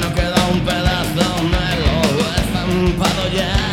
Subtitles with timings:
[0.00, 3.67] No queda un pedazo, me lo he estampado ya.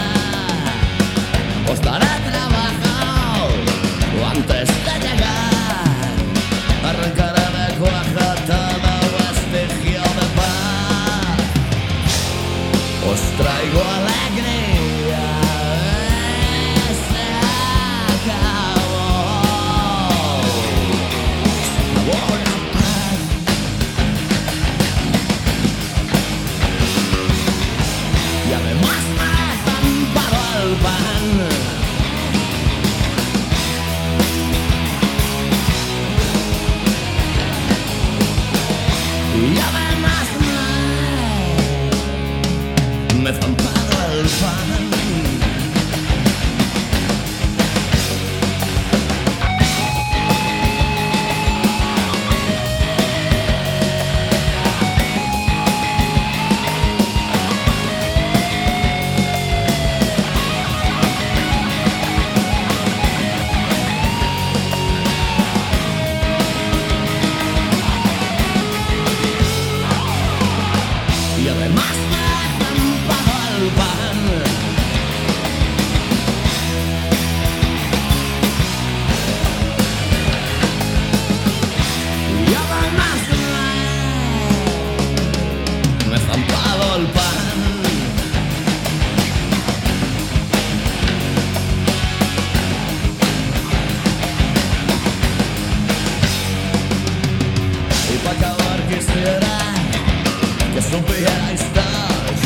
[100.95, 102.39] Que supierais todos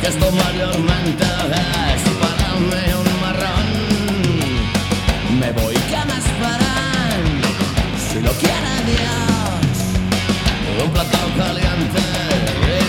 [0.00, 1.24] que esto mayormente
[1.94, 2.66] es para un
[3.20, 3.68] marrón.
[5.38, 7.22] Me voy que me esperan,
[8.08, 9.76] si lo quiere Dios,
[10.84, 12.02] un plato caliente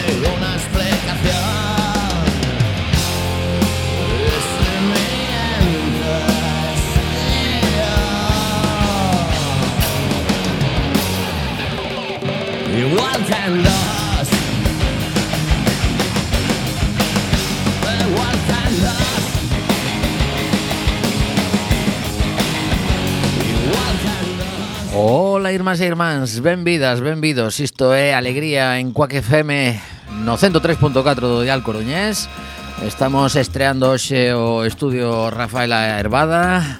[0.08, 1.72] y una explicación.
[12.78, 13.81] Igual que
[25.42, 27.58] Ola, irmás e irmáns, benvidas, benvidos.
[27.58, 29.74] Isto é Alegría en Cuac FM
[30.22, 32.30] no 103.4 do Dial Coruñés.
[32.86, 36.78] Estamos estreando hoxe o estudio Rafaela Hervada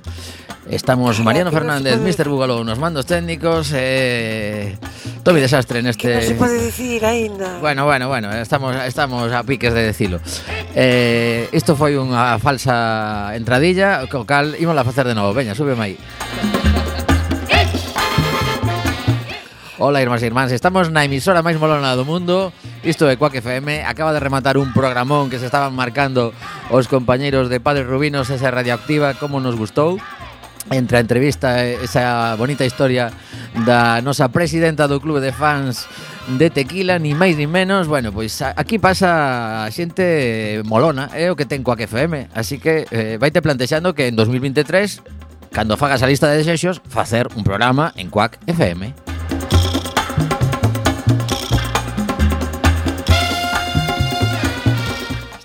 [0.70, 2.30] Estamos Mariano Fernández, Mr.
[2.30, 4.78] Bugalou nos mandos técnicos e eh,
[5.26, 6.06] Tomi Desastre neste...
[6.06, 7.58] Que non se pode dicir aínda.
[7.60, 10.22] Bueno, bueno, bueno, estamos, estamos a piques de decilo.
[10.78, 15.96] Eh, Isto foi unha falsa entradilla Co cal, a facer de novo, veña, súbeme aí.
[19.82, 22.54] Ola, irmás e irmáns, estamos na emisora máis molona do mundo
[22.86, 26.38] Isto é Quack FM Acaba de rematar un programón que se estaban marcando
[26.70, 29.98] Os compañeiros de Padre Rubinos Esa radioactiva, como nos gustou
[30.70, 33.10] entre a entrevista esa bonita historia
[33.66, 35.90] da nosa presidenta do Clube de Fans
[36.38, 37.90] de Tequila, ni máis ni menos.
[37.90, 42.86] Bueno, pois aquí pasa a xente molona, é o que ten Quack FM, así que
[42.94, 47.92] eh, vaite plantexando que en 2023 cando fagas a lista de desexos, facer un programa
[47.98, 49.11] en Quack FM.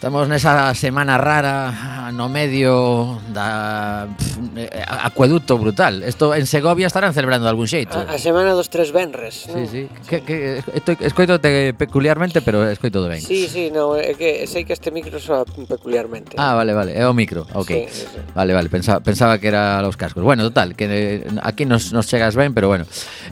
[0.07, 1.75] Estamos nesa semana rara
[2.13, 6.05] no medio da pff, eh, acueduto brutal.
[6.07, 7.99] Isto en Segovia estarán celebrando de algún xeito.
[7.99, 9.67] A, a semana dos tres venres, non?
[9.67, 10.09] Sí, sí.
[10.09, 13.21] Que, que estoy escoitote peculiarmente, pero escoito do ben.
[13.21, 16.37] Sí, sí, no, é que sei que este micro soa peculiarmente.
[16.39, 17.47] Ah, vale, vale, é o micro.
[17.55, 17.69] OK.
[17.69, 18.21] Sí, sí, sí.
[18.35, 20.23] Vale, vale, pensaba pensaba que era los cascos.
[20.23, 22.87] Bueno, total, que eh, aquí nos nos chegas ben, pero bueno.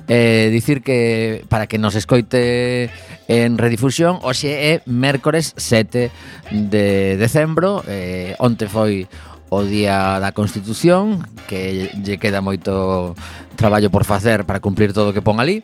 [0.08, 2.90] Eh dicir que para que nos escoite
[3.28, 6.10] en redifusión, hoxe é mércores 7
[6.52, 9.06] de decembro, eh onte foi
[9.50, 13.14] o día da Constitución, que lle queda moito
[13.54, 15.62] traballo por facer para cumprir todo o que pon ali.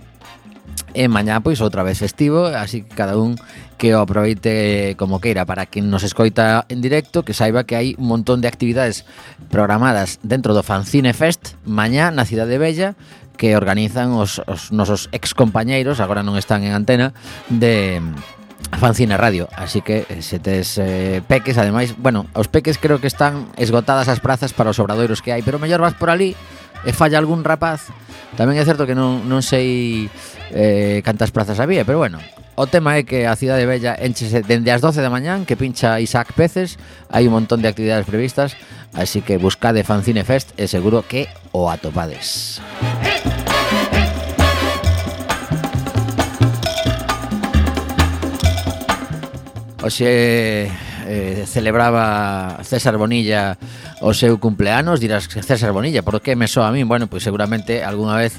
[0.90, 3.38] E mañá pois outra vez festivo, así que cada un
[3.78, 7.94] que o aproveite como queira para quen nos escoita en directo, que saiba que hai
[7.94, 9.06] un montón de actividades
[9.50, 12.98] programadas dentro do Fancine Fest mañá na Cidade Bella
[13.40, 17.16] que organizan os, os nosos excompañeiros, agora non están en antena,
[17.48, 18.04] de
[18.78, 23.06] Fanzine Radio, así que eh, se tes eh, peques, ademais, bueno, os peques creo que
[23.06, 26.32] están esgotadas as prazas para os obradoiros que hai, pero mellor vas por ali
[26.84, 27.92] e falla algún rapaz.
[28.38, 30.08] Tamén é certo que non, non sei
[30.54, 32.20] eh, cantas prazas había, pero bueno,
[32.60, 35.96] O tema é que a cidade bella enchese dende as 12 da mañán que pincha
[35.96, 36.76] Isaac Peces,
[37.08, 38.52] hai un montón de actividades previstas,
[38.92, 41.24] así que buscade Fanzine Fest e seguro que
[41.56, 42.60] o atopades.
[49.82, 50.68] Oxe
[51.08, 53.56] eh, celebraba César Bonilla
[54.04, 56.84] o seu cumpleanos Dirás, César Bonilla, por que me soa a min?
[56.84, 58.36] Bueno, pois pues seguramente algunha vez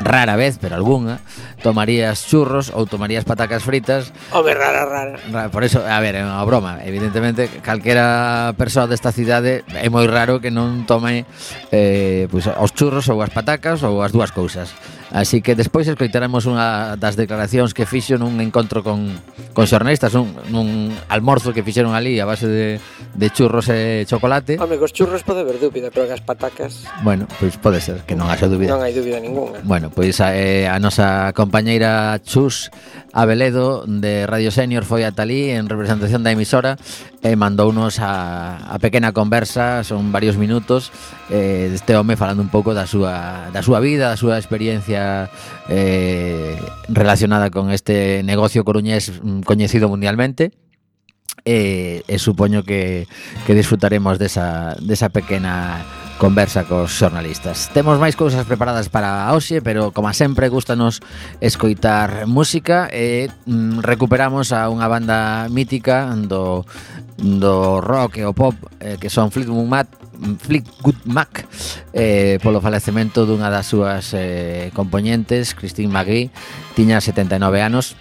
[0.00, 1.18] rara vez, pero alguna,
[1.62, 4.14] tomarías churros ou tomarías patacas fritas.
[4.30, 5.50] Home, rara, rara.
[5.50, 6.78] Por eso, a ver, é unha broma.
[6.86, 11.26] Evidentemente, calquera persoa desta cidade é moi raro que non tome
[11.74, 14.70] eh, pues, os churros ou as patacas ou as dúas cousas.
[15.10, 19.08] Así que despois escoitaremos unha das declaracións que fixo nun encontro con,
[19.56, 22.76] con xornalistas, un, nun almorzo que fixeron ali a base de,
[23.16, 24.60] de churros e chocolate.
[24.60, 26.84] Home, cos churros pode haber dúbida, pero as patacas...
[27.00, 28.76] Bueno, pois pode ser, que non haxa dúbida.
[28.76, 29.64] Non hai dúbida ninguna.
[29.64, 32.68] Bueno, pois a, eh, a nosa compañeira Chus
[33.18, 36.78] Abeledo de Radio Senior foi a Talí en representación da emisora
[37.18, 40.94] e mandounos a, a pequena conversa, son varios minutos,
[41.26, 45.34] eh, este home falando un pouco da súa, da súa vida, da súa experiencia
[45.66, 50.54] eh, relacionada con este negocio coruñés mm, coñecido mundialmente
[51.42, 53.10] e, e supoño que,
[53.50, 55.82] que disfrutaremos desa, desa pequena
[56.18, 57.70] conversa cos xornalistas.
[57.70, 60.98] Temos máis cousas preparadas para hoxe, pero como sempre gustanos
[61.38, 66.66] escoitar música e mm, recuperamos a unha banda mítica do
[67.18, 69.90] do rock e o pop eh, que son Fleetwood Mac,
[70.38, 71.46] Fleetwood Mac
[71.94, 76.30] eh, polo falecemento dunha das súas eh, componentes, Christine McGee,
[76.74, 77.94] tiña 79 anos.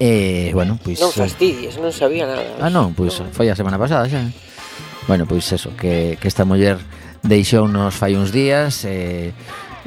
[0.00, 1.00] E, eh, bueno, pois...
[1.00, 2.60] Non eh, fastidies, non sabía nada.
[2.60, 3.28] Ah, non, pois no.
[3.32, 4.28] foi a semana pasada xa.
[5.08, 6.80] Bueno, pois eso, que, que esta muller
[7.22, 9.32] deixounos fai uns días e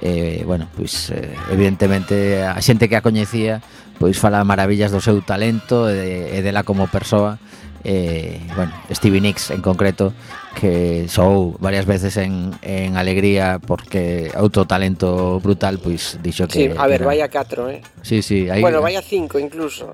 [0.02, 3.64] eh, bueno, pois eh, evidentemente a xente que a coñecía
[4.00, 7.40] pois fala maravillas do seu talento e, de, e dela como persoa.
[7.86, 10.12] Eh, bueno, Stevie Nicks en concreto
[10.56, 16.66] que sou varias veces en, en Alegría porque outro talento brutal pois dixo que Sí,
[16.72, 17.12] a ver, era...
[17.12, 17.84] vai a 4, eh.
[18.02, 19.92] Sí, sí, aí Bueno, vai a 5 incluso.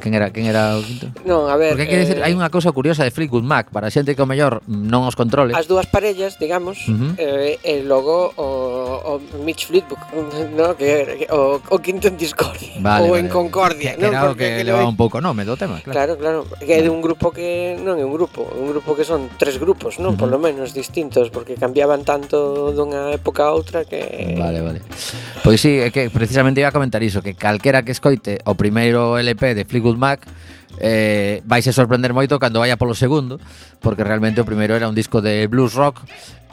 [0.00, 1.12] Quen era, quen era o quinto?
[1.28, 1.76] Non, a ver.
[1.76, 2.04] Porque hai que eh...
[2.08, 5.14] decir, hai unha cousa curiosa de Fleetwood Mac para xente que o mellor non os
[5.14, 5.52] controle.
[5.52, 7.12] As dúas parellas, digamos, uh -huh.
[7.20, 8.48] eh, e logo o,
[9.04, 9.12] o
[9.44, 10.00] Mitch Fleetwood,
[10.58, 13.20] no, que, que o, o quinto en Discordia vale, ou vale.
[13.20, 15.92] en Concordia, que, que era no, porque que levaba un pouco nome do tema, claro.
[15.92, 19.04] Claro, claro, que é de un grupo que non é un grupo, un grupo que
[19.04, 20.14] son tres grupos tempos, non?
[20.14, 20.38] Uh -huh.
[20.38, 24.36] Menos distintos, porque cambiaban tanto dunha época a outra que...
[24.38, 24.80] Vale, vale.
[25.42, 29.18] Pois sí, é que precisamente iba a comentar iso, que calquera que escoite o primeiro
[29.18, 30.22] LP de Fleetwood Mac
[30.78, 33.36] eh, vais a sorprender moito cando vaya polo segundo
[33.82, 36.00] porque realmente o primeiro era un disco de blues rock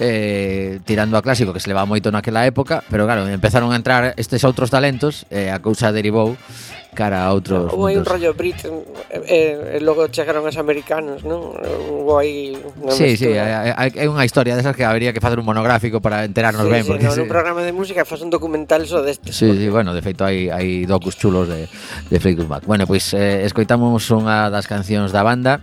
[0.02, 4.18] eh, tirando a clásico que se levaba moito naquela época pero claro, empezaron a entrar
[4.18, 6.36] estes outros talentos e eh, a cousa derivou
[6.98, 11.54] cara a outros Houve un rollo Brit e, e logo chegaron os americanos, non?
[11.54, 15.46] Houve aí unha Sí, sí, é, é unha historia desas que habría que facer un
[15.46, 17.22] monográfico para enterarnos sí, ben sí, porque no, sí.
[17.22, 19.30] un programa de música faz un documental só so deste.
[19.30, 19.62] Sí, porque...
[19.62, 21.70] sí, bueno, de feito hai hai docus chulos de
[22.10, 22.64] de Fleetwood Mac.
[22.66, 25.62] Bueno, pois pues, eh, escoitamos unha das cancións da banda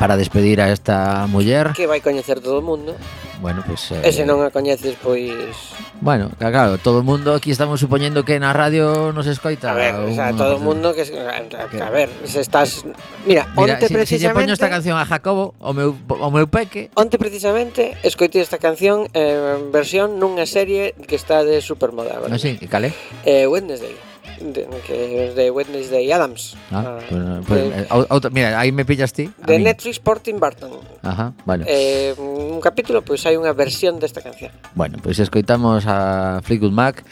[0.00, 2.96] para despedir a esta muller que vai coñecer todo o mundo
[3.40, 3.80] Bueno, pois...
[3.88, 4.08] Pues, eh...
[4.08, 5.56] E se non a coñeces, pois...
[6.04, 9.72] Bueno, claro, todo o mundo aquí estamos supoñendo que na radio nos escoita.
[9.72, 11.08] A ver, o sea, todo o mundo que...
[11.08, 12.84] A ver, se estás...
[13.24, 14.06] Mira, Mira onte si, precisamente...
[14.06, 16.92] Si lle poño esta canción a Jacobo, o meu, o meu peque...
[16.92, 22.20] Onte precisamente escoitei esta canción en eh, versión nunha serie que está de supermoda.
[22.20, 22.36] agora.
[22.36, 22.92] así, ah, sí, cale?
[23.24, 24.09] Eh, Wednesday.
[24.40, 26.56] De, que é de Wednesday Adams.
[26.72, 29.30] Ah, Ah, pues, pues, de, eh, auto- mira, aí me pillas ti.
[29.46, 29.58] de.
[29.60, 30.72] Netflix por Tim Burton.
[31.04, 31.64] Ajá, bueno.
[31.68, 34.50] Eh, un capítulo, pois hai unha versión desta canción.
[34.74, 37.04] Bueno, pois escoitamos a Fleetwood Mac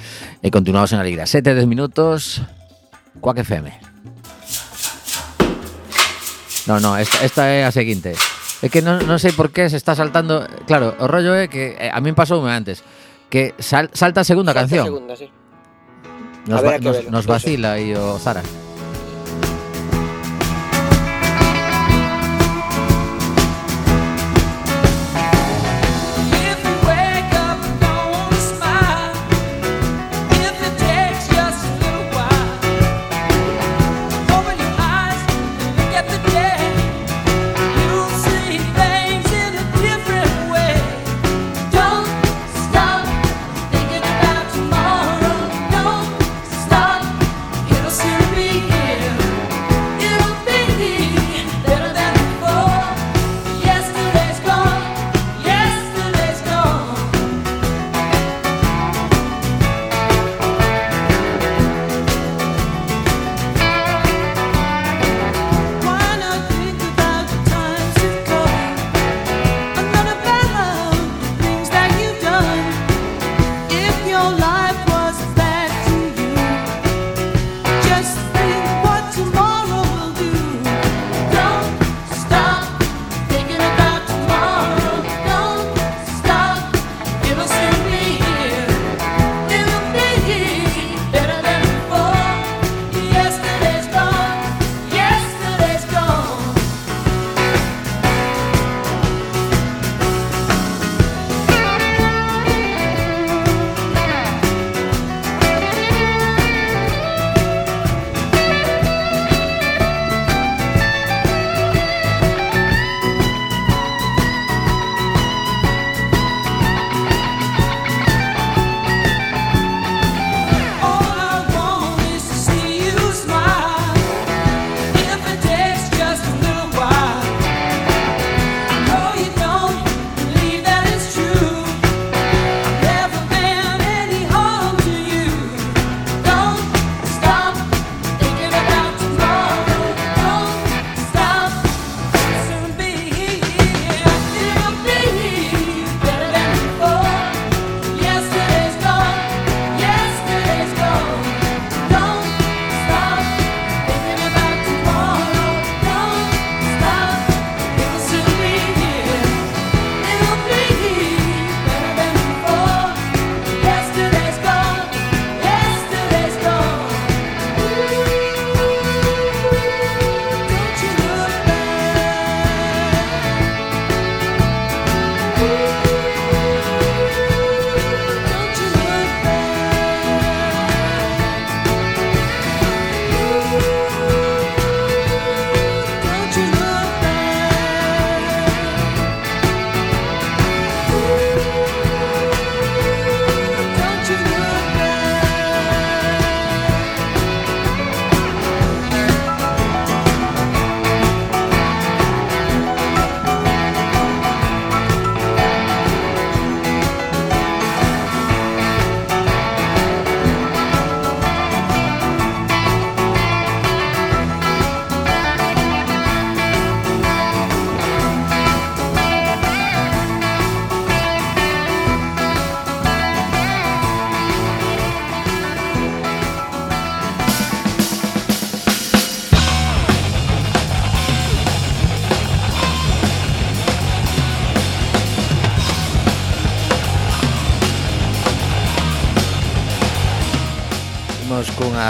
[0.43, 1.29] e continuamos en Alegría.
[1.29, 2.41] 7 10 minutos,
[3.21, 3.69] Quack FM.
[6.67, 8.13] No, no, esta, esta é a seguinte.
[8.61, 10.45] É que non, non sei por qué se está saltando...
[10.67, 12.83] Claro, o rollo é que eh, a min pasoume antes
[13.33, 14.85] que sal, salta a segunda Salta canción.
[14.89, 15.29] Segunda, sí.
[16.49, 18.43] Nos, vacila ahí o Zara.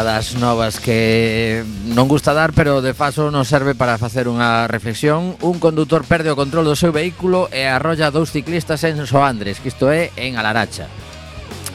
[0.05, 5.35] das novas que non gusta dar, pero de paso nos serve para facer unha reflexión.
[5.41, 9.71] Un condutor perde o control do seu vehículo e arrolla dous ciclistas en Soandres, que
[9.71, 10.91] isto é en Alaracha.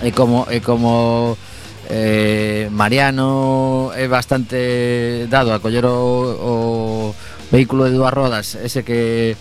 [0.04, 1.36] E como e como
[1.90, 6.54] eh, Mariano é bastante dado a coller o, o
[7.52, 9.36] vehículo de dúas rodas, ese que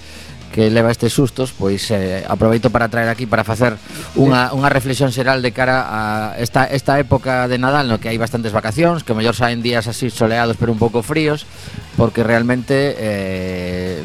[0.53, 3.81] que leva estes sustos, pois eh, aproveito para traer aquí para facer
[4.15, 6.01] unha, unha reflexión xeral de cara a
[6.37, 10.13] esta, esta época de Nadal no que hai bastantes vacacións, que mellor saen días así
[10.13, 11.49] soleados pero un pouco fríos,
[11.97, 14.05] porque realmente eh,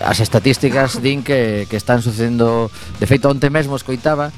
[0.00, 2.72] as estatísticas din que, que están sucedendo...
[2.96, 4.32] De feito, onte mesmo escoitaba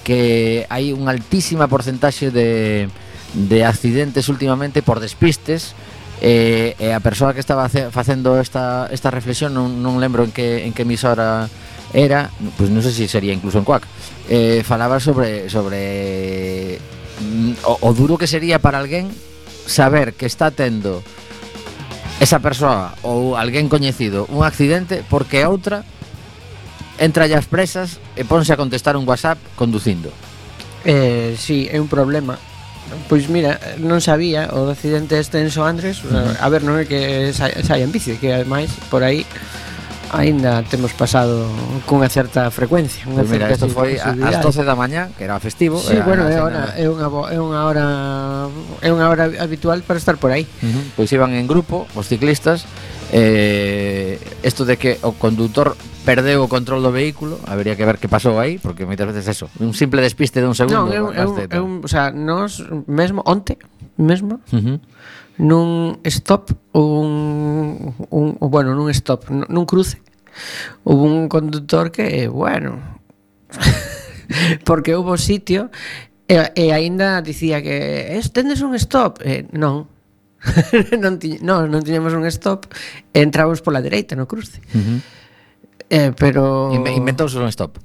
[0.00, 2.88] que hai unha altísima porcentaxe de,
[3.36, 5.76] de accidentes últimamente por despistes,
[6.20, 10.68] E, e a persoa que estaba facendo esta, esta reflexión non, non lembro en que,
[10.68, 11.48] en que emisora
[11.96, 12.28] era,
[12.60, 13.88] pois pues non sei se sería incluso en Cuac,
[14.28, 16.76] eh, falaba sobre sobre
[17.24, 19.08] mm, o, o duro que sería para alguén
[19.64, 21.00] saber que está tendo
[22.20, 25.88] esa persoa ou alguén coñecido un accidente porque outra
[27.00, 30.12] entra as presas e ponse a contestar un WhatsApp conducindo.
[30.84, 32.36] Eh, sí, é un problema
[33.08, 36.02] Pois mira, non sabía o accidente este en Soandres
[36.38, 39.26] A ver, non é que sa, saia en bici Que ademais, por aí
[40.10, 41.46] Ainda temos pasado
[41.86, 45.78] cunha certa frecuencia unha pues mira, isto foi ás 12 da mañá Que era festivo
[45.78, 47.86] Sí, era bueno, é, hora, é, unha, é unha hora
[48.82, 50.82] É unha hora habitual para estar por aí uh -huh.
[50.98, 52.66] Pois iban en grupo, os ciclistas
[53.14, 55.78] eh, Esto de que o condutor
[56.10, 59.46] perdeu o control do vehículo, habería que ver que pasou aí, porque moitas veces eso,
[59.62, 60.90] un simple despiste de un segundo.
[60.90, 63.54] Non, eu, eu, un, o sea, nos mesmo onte,
[63.94, 64.76] mesmo, uh -huh.
[65.38, 70.02] nun stop, un, un, bueno, nun stop, nun cruce,
[70.82, 72.82] houve un conductor que, bueno,
[74.66, 75.70] porque houve sitio
[76.26, 79.86] e, e aínda dicía que tendes un stop, e, non,
[81.06, 82.66] non, ti, non, non tiñamos un stop,
[83.14, 84.58] entramos pola dereita no cruce.
[84.74, 85.19] Uh -huh
[85.90, 86.70] Eh, pero...
[86.72, 87.76] Inve inventouse un stop.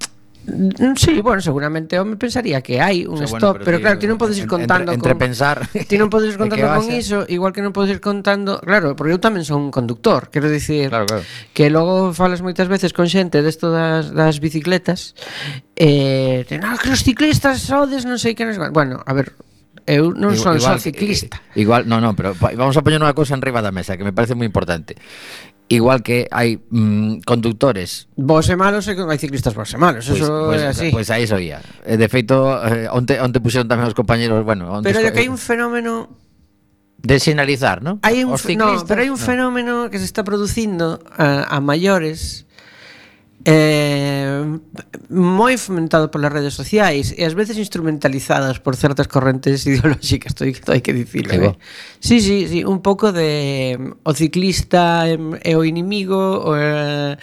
[0.45, 3.65] Mm, sí, bueno, seguramente eu me pensaría que hai un o sea, stop, bueno, pero,
[3.65, 5.57] pero claro, ti non podes ir contando entre, entre con, pensar
[5.89, 9.09] ti non podes ir contando con iso, igual que non podes ir contando, claro, porque
[9.09, 11.25] eu tamén son un conductor, quero dicir claro, claro.
[11.49, 15.17] que logo falas moitas veces con xente desto das, das bicicletas
[15.73, 18.61] eh, de, no, ah, que os ciclistas sodes, non sei que nos...
[18.69, 19.33] Bueno, a ver,
[19.89, 21.41] eu non son igual, só ciclista.
[21.53, 24.37] Igual, no, no, pero vamos a poñer unha cousa enriba da mesa que me parece
[24.37, 24.93] moi importante.
[25.67, 30.05] Igual que hai mm, conductores Vos e malos e que hai ciclistas vos e malos
[30.05, 33.41] pues, Eso pues, é pois, así Pois pues aí soía De feito, eh, onte, onte
[33.41, 36.13] puxeron tamén os compañeros bueno, onte Pero que hai un fenómeno
[37.05, 38.01] De sinalizar, non?
[38.01, 39.25] Hai un, os ciclistas, no, pero hai un no.
[39.25, 42.44] fenómeno que se está producindo a, a maiores
[43.45, 44.41] eh,
[45.13, 50.81] moi fomentado polas redes sociais e ás veces instrumentalizadas por certas correntes ideolóxicas, estou hai
[50.81, 51.29] que dicilo.
[51.29, 51.53] Eh?
[52.01, 57.13] Sí, sí, sí, un pouco de o ciclista é o inimigo, o, eh,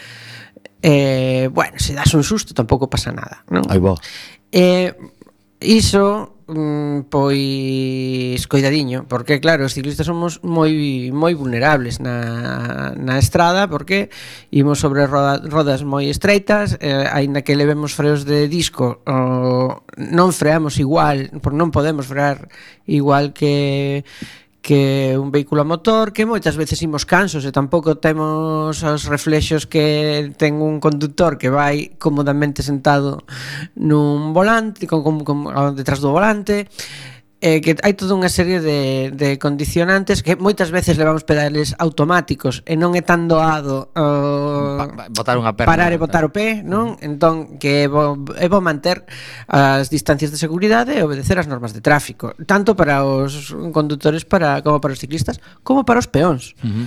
[0.87, 3.67] eh, bueno, se das un susto tampouco pasa nada, non?
[3.67, 3.99] Aí va.
[4.55, 4.95] Eh,
[5.59, 13.69] iso mm, pois coidadiño, porque claro, os ciclistas somos moi moi vulnerables na, na estrada
[13.69, 14.11] porque
[14.51, 20.31] imos sobre roda, rodas moi estreitas, eh, aínda que levemos freos de disco, oh, non
[20.33, 22.51] freamos igual, por non podemos frear
[22.87, 24.03] igual que
[24.63, 29.67] que un vehículo a motor que moitas veces imos cansos e tampouco temos os reflexos
[29.67, 33.27] que ten un conductor que vai cómodamente sentado
[33.75, 36.71] nun volante, con, con, con, detrás do volante
[37.43, 42.63] eh, que hai toda unha serie de, de condicionantes que moitas veces levamos pedales automáticos
[42.63, 46.95] e non é tan doado uh, botar unha perna, parar e botar o pé, non?
[47.03, 49.03] Entón que é bo, é bo manter
[49.51, 54.63] as distancias de seguridade e obedecer as normas de tráfico, tanto para os condutores para
[54.63, 56.55] como para os ciclistas como para os peóns.
[56.63, 56.87] Uh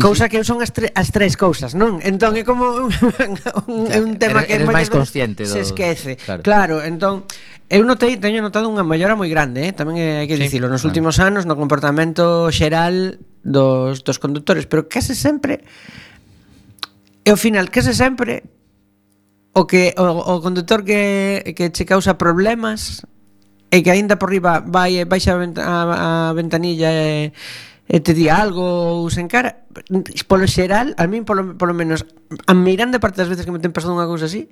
[0.00, 2.00] Cousa que son as, tre, as tres cousas, non?
[2.00, 2.92] Entón é como un,
[3.68, 5.52] un, é un tema eres, que eres máis consciente do...
[5.52, 6.16] se esquece.
[6.16, 7.28] Claro, claro entón
[7.68, 9.72] eu notei, teño notado unha mellora moi grande, eh?
[9.76, 10.88] tamén hai que sí, dicilo, nos claro.
[10.88, 15.60] últimos anos no comportamento xeral dos, dos conductores, pero case sempre
[17.20, 18.40] e ao final case sempre
[19.52, 23.04] o que o, o conductor que que che causa problemas
[23.68, 25.68] e que aínda por riba vai baixa a, a,
[26.28, 27.36] a ventanilla e,
[27.88, 28.64] e te di algo
[29.00, 29.63] ou se encara
[30.30, 32.06] polo xeral, a min polo, polo menos,
[32.46, 34.46] a mirando parte das veces que me ten pasado unha cousa así,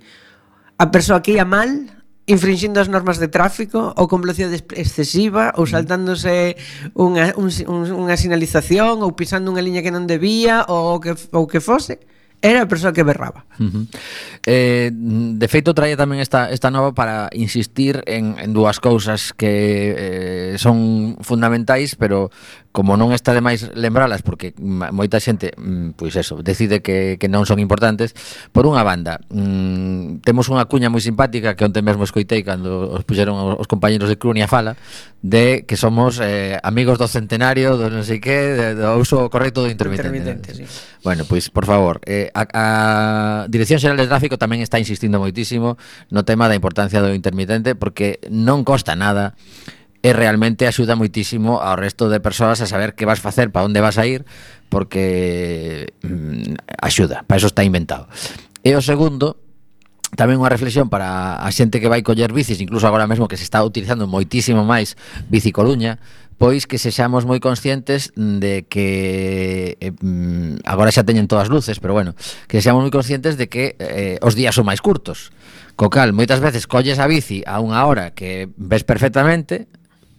[0.79, 5.67] a persoa que ia mal, infringindo as normas de tráfico ou con velocidade excesiva ou
[5.67, 5.71] mm.
[5.75, 6.55] saltándose
[6.95, 7.51] unha, un,
[7.91, 11.99] unha sinalización ou pisando unha liña que non debía ou que, ou que fose
[12.43, 13.47] era a persoa que berraba.
[13.59, 13.85] Uh -huh.
[14.47, 19.55] eh, de feito, traía tamén esta, esta nova para insistir en, en dúas cousas que
[19.95, 22.35] eh, son fundamentais, pero
[22.73, 27.29] como non está de máis lembralas porque moita xente, mm, pois eso, decide que, que
[27.29, 28.17] non son importantes,
[28.51, 33.05] por unha banda, mm, temos unha cuña moi simpática que onte mesmo escoitei cando os
[33.05, 34.81] puxeron os compañeros de Crunia Fala,
[35.21, 39.69] de que somos eh, amigos do centenario, do non sei que, do uso correcto do
[39.69, 40.09] intermitente.
[40.09, 40.65] intermitente sí.
[41.05, 42.67] Bueno, pois, por favor, eh, a, a
[43.53, 45.77] Dirección Xeral de Tráfico tamén está insistindo moitísimo
[46.09, 49.37] no tema da importancia do intermitente porque non costa nada
[50.03, 53.79] e realmente axuda moitísimo ao resto de persoas a saber que vas facer, para onde
[53.79, 54.27] vas a ir,
[54.67, 58.11] porque mm, axuda, para eso está inventado.
[58.67, 59.39] E o segundo,
[60.13, 63.47] tamén unha reflexión para a xente que vai coller bicis, incluso agora mesmo que se
[63.47, 64.99] está utilizando moitísimo máis
[65.31, 66.03] Bici Coruña,
[66.37, 71.95] pois que sexamos moi conscientes de que eh, mm, agora xa teñen todas luces, pero
[71.95, 72.19] bueno,
[72.51, 75.31] que sexamos moi conscientes de que eh, os días son máis curtos.
[75.79, 79.71] Co cal, moitas veces colles a bici a unha hora que ves perfectamente,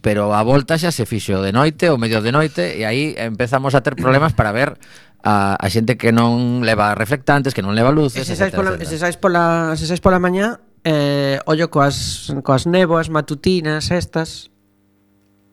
[0.04, 3.72] pero a volta xa se fixo de noite ou medio de noite e aí empezamos
[3.72, 4.76] a ter problemas para ver
[5.24, 8.76] a, a xente que non leva reflectantes, que non leva luces, e se sais pola,
[8.76, 14.52] se sais pola, se sais pola mañá, eh, ollo coas, coas néboas matutinas estas,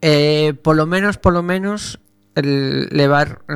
[0.04, 2.04] eh, polo menos, polo menos,
[2.36, 3.48] el levar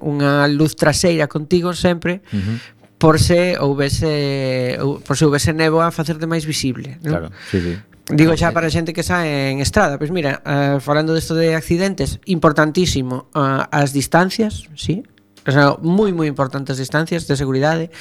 [0.00, 2.56] unha luz traseira contigo sempre, uh -huh.
[2.96, 7.12] por se houvese por se houvese néboa facerte máis visible, non?
[7.12, 7.76] Claro, sí, sí.
[8.08, 12.20] Digo xa para xente que sae en estrada, pois mira, uh, falando desto de accidentes,
[12.24, 15.04] importantísimo uh, as distancias, sí?
[15.44, 17.92] O sea, moi moi importantes distancias de seguridade,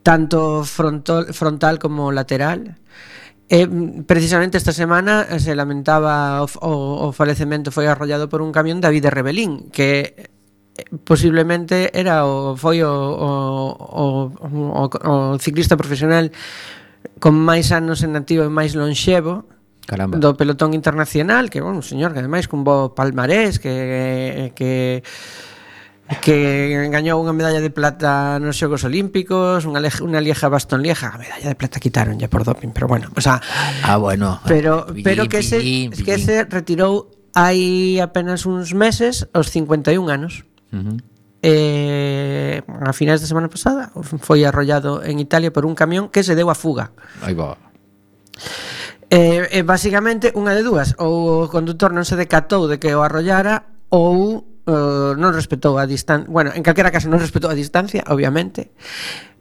[0.00, 2.80] tanto frontal, frontal como lateral.
[3.48, 3.68] Eh,
[4.08, 6.72] precisamente esta semana eh, se lamentaba o, o,
[7.08, 10.32] o falecemento foi arrollado por un camión David Rebelín, que
[11.04, 13.28] posiblemente era o foi o, o,
[13.80, 14.08] o,
[14.44, 16.28] o, o ciclista profesional
[17.18, 19.46] con máis anos en activo e máis lonxevo
[19.86, 20.18] Caramba.
[20.18, 25.02] do pelotón internacional, que, bueno, señor, que ademais cun bo palmarés, que, que
[26.22, 31.10] que gañou unha medalla de plata nos Xogos Olímpicos, unha leja, unha lieja bastón lieja,
[31.10, 33.42] a medalla de plata quitaron ya por doping, pero bueno, o sea,
[33.82, 34.38] ah, bueno.
[34.46, 36.06] Pero pillín, pero que se pillín, pillín.
[36.06, 40.46] que se retirou hai apenas uns meses aos 51 anos.
[40.70, 40.96] Uh -huh
[41.42, 46.34] eh, a finais da semana pasada foi arrollado en Italia por un camión que se
[46.34, 46.92] deu a fuga.
[47.20, 47.58] Aí va.
[49.08, 53.06] Eh, eh, basicamente unha de dúas, ou o conductor non se decatou de que o
[53.06, 58.02] arrollara ou eh, non respetou a distancia, bueno, en calquera caso non respetou a distancia,
[58.10, 58.74] obviamente,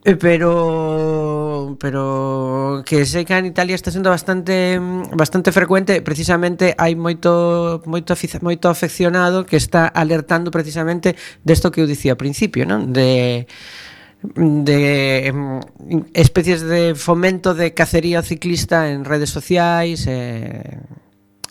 [0.06, 4.78] eh, pero pero que sei que en Italia está sendo bastante
[5.18, 8.14] bastante frecuente, precisamente hai moito moito
[8.46, 12.94] moito afeccionado que está alertando precisamente desto que eu dicía ao principio, non?
[12.94, 13.50] De
[14.34, 15.34] de
[16.14, 20.82] especies de fomento de cacería ciclista en redes sociais eh,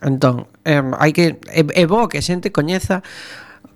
[0.02, 3.02] entón eh, hai que é, é bo que a xente coñeza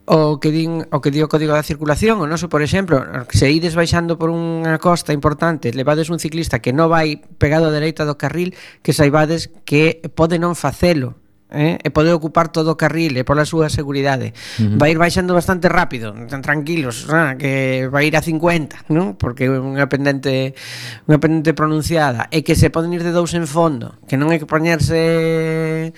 [0.08, 3.52] o que din o que di o código da circulación, o noso, por exemplo, se
[3.52, 8.08] ides baixando por unha costa importante, levades un ciclista que non vai pegado a dereita
[8.08, 11.76] do carril, que saibades que pode non facelo, eh?
[11.80, 14.32] e pode ocupar todo o carril e pola súa seguridade.
[14.56, 14.78] Uh -huh.
[14.80, 19.16] Vai ir baixando bastante rápido, tan tranquilos, ah, que vai ir a 50, non?
[19.16, 20.56] Porque é unha pendente
[21.08, 24.40] unha pendente pronunciada e que se poden ir de dous en fondo, que non hai
[24.40, 25.92] que poñerse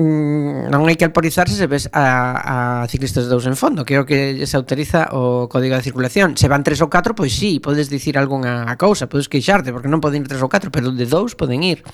[0.00, 4.08] Mm, non hai que alporizarse se ves a, a ciclistas de dous en fondo creo
[4.08, 7.92] que se autoriza o código de circulación se van tres ou catro, pois sí, podes
[7.92, 11.36] dicir algunha cousa, podes queixarte porque non poden ir tres ou catro, pero de dous
[11.36, 11.84] poden ir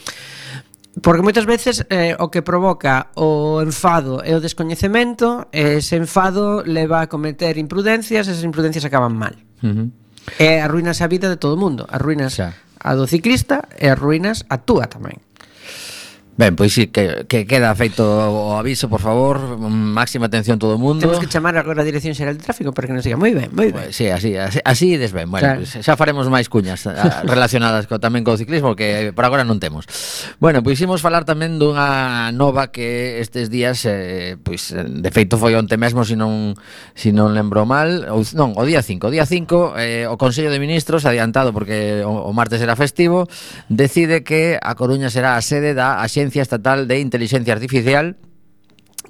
[1.03, 7.05] Porque moitas veces eh, o que provoca o enfado e o descoñecemento, ese enfado leva
[7.05, 9.37] a cometer imprudencias, esas imprudencias acaban mal.
[9.61, 9.87] Uh -huh.
[10.41, 12.57] E arruinas a vida de todo o mundo, arruinas Xa.
[12.81, 15.26] a do ciclista e arruinas a túa tamén.
[16.37, 20.77] Ben, pois sí, que, que queda feito o aviso, por favor, mm, máxima atención todo
[20.77, 21.01] o mundo.
[21.01, 23.49] Temos que chamar agora a Dirección Xeral de Tráfico para que nos diga moi ben,
[23.57, 23.89] moi ben.
[23.89, 25.33] Pois, pues, sí, así, así, así desben.
[25.33, 25.65] Bueno, claro.
[25.65, 29.57] pues, xa faremos máis cuñas ah, relacionadas co, tamén co ciclismo que por agora non
[29.57, 29.89] temos.
[30.37, 35.57] Bueno, pois imos falar tamén dunha nova que estes días eh, pois de feito foi
[35.57, 36.53] onte mesmo se si non
[36.93, 40.21] se si non lembro mal, ou, non, o día 5, o día 5 eh, o
[40.21, 43.25] Consello de Ministros adiantado porque o, o martes era festivo,
[43.73, 48.17] decide que a Coruña será a sede da Axencia Estatal de Inteligencia Artificial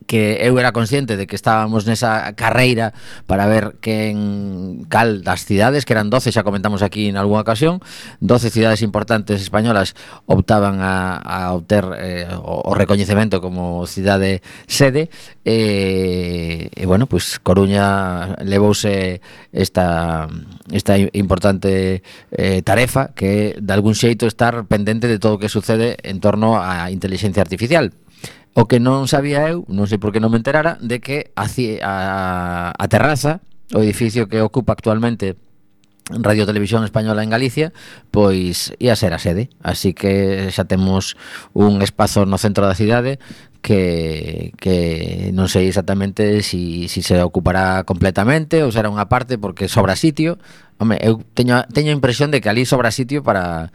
[0.07, 2.95] que eu era consciente de que estábamos nesa carreira
[3.27, 7.43] para ver que en cal das cidades, que eran 12, xa comentamos aquí en algunha
[7.43, 7.83] ocasión,
[8.23, 15.11] 12 cidades importantes españolas optaban a, a obter eh, o, o recoñecemento como cidade sede
[15.45, 19.21] e, eh, e bueno, pois pues, Coruña levouse
[19.53, 20.29] esta
[20.71, 25.97] esta importante eh, tarefa que de algún xeito estar pendente de todo o que sucede
[26.03, 27.93] en torno á inteligencia artificial.
[28.57, 31.45] O que non sabía eu, non sei por que non me enterara, de que a,
[31.45, 31.95] a,
[32.73, 33.45] a terraza,
[33.77, 35.37] o edificio que ocupa actualmente
[36.09, 37.77] Radio Televisión Española en Galicia,
[38.09, 39.53] pois ia ser a sede.
[39.61, 41.21] Así que xa temos
[41.53, 43.21] un espazo no centro da cidade
[43.61, 49.69] que, que non sei exactamente si, si se ocupará completamente ou será unha parte porque
[49.69, 50.41] sobra sitio.
[50.81, 53.69] Home, eu teño, teño a impresión de que ali sobra sitio para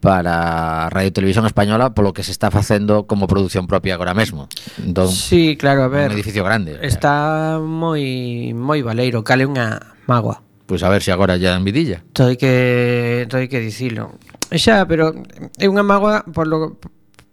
[0.00, 4.48] para Radio Televisión Española polo que se está facendo como produción propia agora mesmo.
[4.78, 6.10] Entón, sí, claro, a ver.
[6.10, 6.78] Un edificio grande.
[6.82, 7.66] Está claro.
[7.66, 10.42] moi moi valeiro, cale unha mágoa.
[10.68, 12.04] Pois pues a ver se agora ya en vidilla.
[12.12, 14.20] Toi que toi que dicilo.
[14.52, 15.16] Xa, pero
[15.58, 16.78] é unha mágoa por lo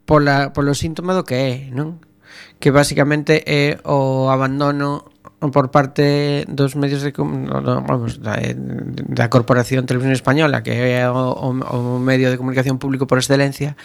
[0.08, 2.01] pola polo síntoma do que é, non?
[2.58, 5.14] Que basicamente é o abandono
[5.51, 11.13] por parte dos medios de vamos, da, eh, da Corporación Televisión Española, que é o,
[11.13, 13.75] o, o medio de comunicación público por excelencia,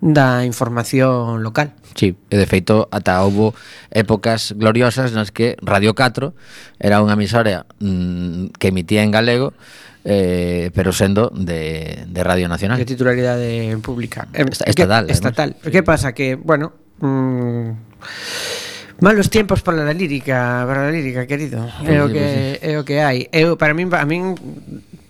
[0.00, 1.74] da información local.
[1.98, 3.50] Sí, e de feito ata houbo
[3.90, 6.30] épocas gloriosas nas que Radio 4
[6.78, 9.50] era unha emisora mm, que emitía en galego
[10.06, 12.78] eh, pero sendo de, de Radio Nacional.
[12.78, 14.28] De titularidade pública.
[14.32, 14.64] Eh, estatal.
[14.64, 15.04] Que, estatal.
[15.10, 15.50] Estatal.
[15.62, 15.70] Sí.
[15.70, 16.12] Que pasa?
[16.14, 16.72] Que, bueno...
[17.00, 17.70] Mm,
[19.00, 21.62] Malos tiempos para a lírica, para a lírica, querido.
[21.62, 23.30] Ah, é o que é o que hai.
[23.30, 24.34] Eu para min a min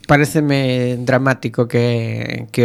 [0.08, 2.64] pareceme dramático que, que,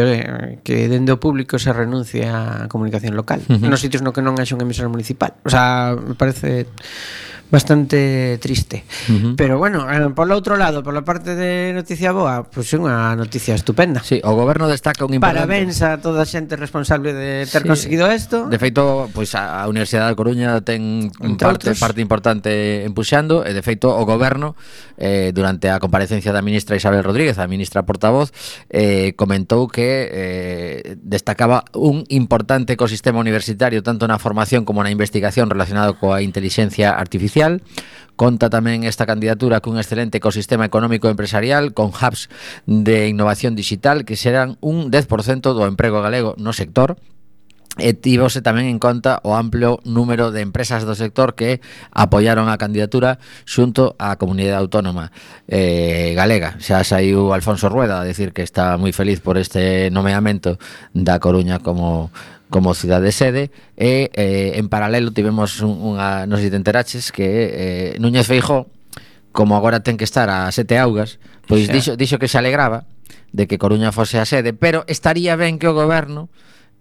[0.64, 3.68] que dende o público se renuncia á comunicación local uh -huh.
[3.68, 5.36] nos sitios no que non haxe un emisor municipal.
[5.44, 6.68] O sea, me parece
[7.52, 8.84] bastante triste.
[9.10, 9.36] Uh -huh.
[9.36, 13.54] Pero bueno, eh, polo outro lado, pola parte de noticia boa, pois pues, unha noticia
[13.54, 14.02] estupenda.
[14.02, 17.70] Sí, o goberno destaca un importante Parabéns a toda a xente responsable de ter sí.
[17.70, 18.50] conseguido isto.
[18.50, 21.80] De feito, pois pues, a Universidade da Coruña ten parte outros.
[21.80, 24.58] parte importante empuxando e de feito o goberno
[24.98, 28.34] eh, durante a comparecencia da ministra Isabel Rodríguez, a ministra portavoz,
[28.74, 35.54] eh, comentou que eh, destacaba un importante ecosistema universitario tanto na formación como na investigación
[35.54, 37.33] relacionado coa inteligencia artificial
[38.14, 42.30] Conta tamén esta candidatura cun excelente ecosistema económico e empresarial con hubs
[42.70, 47.02] de innovación digital que serán un 10% do emprego galego no sector
[47.82, 51.58] e tivose tamén en conta o amplio número de empresas do sector que
[51.90, 53.18] apoiaron a candidatura
[53.50, 55.10] xunto á comunidade autónoma
[55.50, 56.54] eh, galega.
[56.62, 60.62] Xa saiu Alfonso Rueda a decir que está moi feliz por este nomeamento
[60.94, 62.14] da Coruña como
[62.54, 68.70] como cidade sede e eh, en paralelo tivemos unha nos enteraches que eh, Núñez Feijó
[69.34, 71.18] como agora ten que estar a sete augas
[71.50, 72.86] pois dixo, dixo que se alegraba
[73.34, 76.30] de que Coruña fose a sede pero estaría ben que o goberno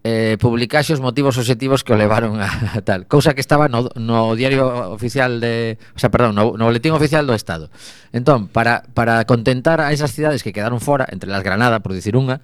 [0.05, 3.89] eh, publicase os motivos obxectivos que o levaron a, a tal, cousa que estaba no,
[3.95, 7.71] no diario oficial de, o sea, perdón, no, no boletín oficial do Estado.
[8.11, 12.19] Entón, para, para contentar a esas cidades que quedaron fora, entre las Granada, por dicir
[12.19, 12.43] unha,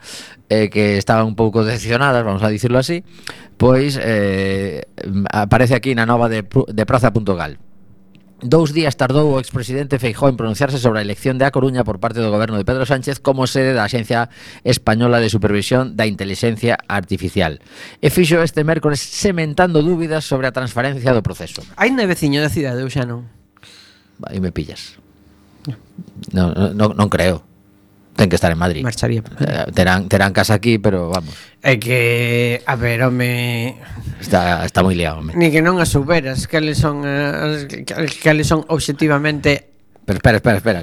[0.48, 3.02] eh, que estaban un pouco decepcionadas, vamos a dicirlo así,
[3.58, 4.86] pois eh,
[5.30, 7.67] aparece aquí na nova de, de praza.gal.
[8.38, 11.98] Dous días tardou o expresidente Feijó en pronunciarse sobre a elección de A Coruña por
[11.98, 14.30] parte do goberno de Pedro Sánchez como sede da Axencia
[14.62, 17.58] Española de Supervisión da Inteligencia Artificial.
[17.98, 21.66] E fixo este mércores sementando dúbidas sobre a transferencia do proceso.
[21.74, 23.26] Hai neveciño da cidade, eu xa non?
[24.22, 24.94] Aí me pillas.
[26.30, 27.47] No, no, non creo
[28.18, 28.82] ten que estar en Madrid.
[28.82, 29.22] Marcharía.
[29.22, 31.30] Eh, terán, terán casa aquí, pero vamos.
[31.62, 33.78] É que, a ver, home...
[34.18, 35.38] Está, está moi liado, home.
[35.38, 39.70] Ni que non as souberas, cales son, eh, as, cales son objetivamente...
[40.02, 40.80] Pero espera, espera, espera.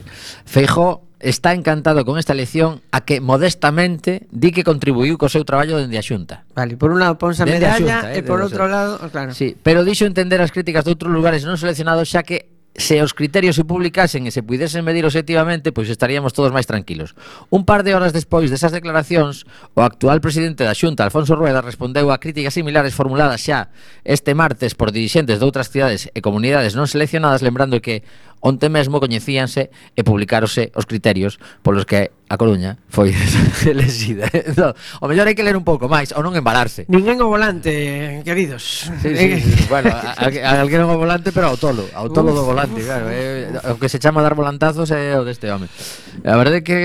[0.48, 5.76] Feijo está encantado con esta elección a que modestamente di que contribuiu co seu traballo
[5.76, 6.48] dende a Xunta.
[6.56, 9.36] Vale, por un lado ponse a medalla xunta, eh, e por outro lado, claro.
[9.36, 13.16] Sí, pero dixo entender as críticas de outros lugares non seleccionados xa que se os
[13.16, 17.16] criterios se publicasen e se pudesen medir objetivamente, pois estaríamos todos máis tranquilos.
[17.48, 22.12] Un par de horas despois desas declaracións, o actual presidente da Xunta, Alfonso Rueda, respondeu
[22.12, 23.72] a críticas similares formuladas xa
[24.04, 28.04] este martes por dirixentes de outras cidades e comunidades non seleccionadas, lembrando que
[28.46, 33.10] Onte mesmo coñecíanse e publicárose os criterios polos que a Coruña foi
[33.66, 34.30] elexida.
[34.56, 34.70] No,
[35.02, 36.86] o mellor hai que ler un pouco máis ou non embalarse.
[36.86, 38.86] Ninguén o volante, queridos.
[39.02, 39.66] Sí, sí, sí.
[39.66, 42.80] bueno, a, a, a alguén o volante, pero ao tolo, ao tolo uf, do volante,
[42.82, 43.10] uf, claro.
[43.10, 45.66] eh, o que se chama dar volantazos é o deste home.
[46.22, 46.80] A verdade é que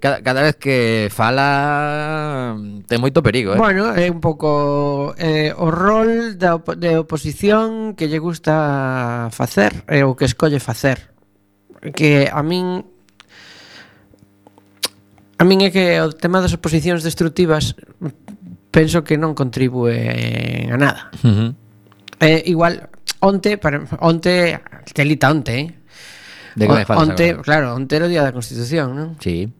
[0.00, 2.56] cada, cada vez que fala
[2.88, 3.60] ten moito perigo, eh.
[3.60, 9.84] Bueno, é un pouco eh, o rol da op de oposición que lle gusta facer,
[9.86, 10.85] é o que escolle facer
[11.94, 12.84] que a min
[15.36, 17.76] a min é que o tema das oposicións destructivas
[18.70, 19.94] penso que non contribúe
[20.68, 21.50] a nada uh -huh.
[22.20, 22.88] eh, igual
[23.20, 24.60] onte para, onte
[24.92, 25.66] telita onte eh?
[26.56, 27.42] De que o, onte, agora?
[27.44, 29.20] claro, onte era o día da Constitución, non?
[29.20, 29.52] Sí.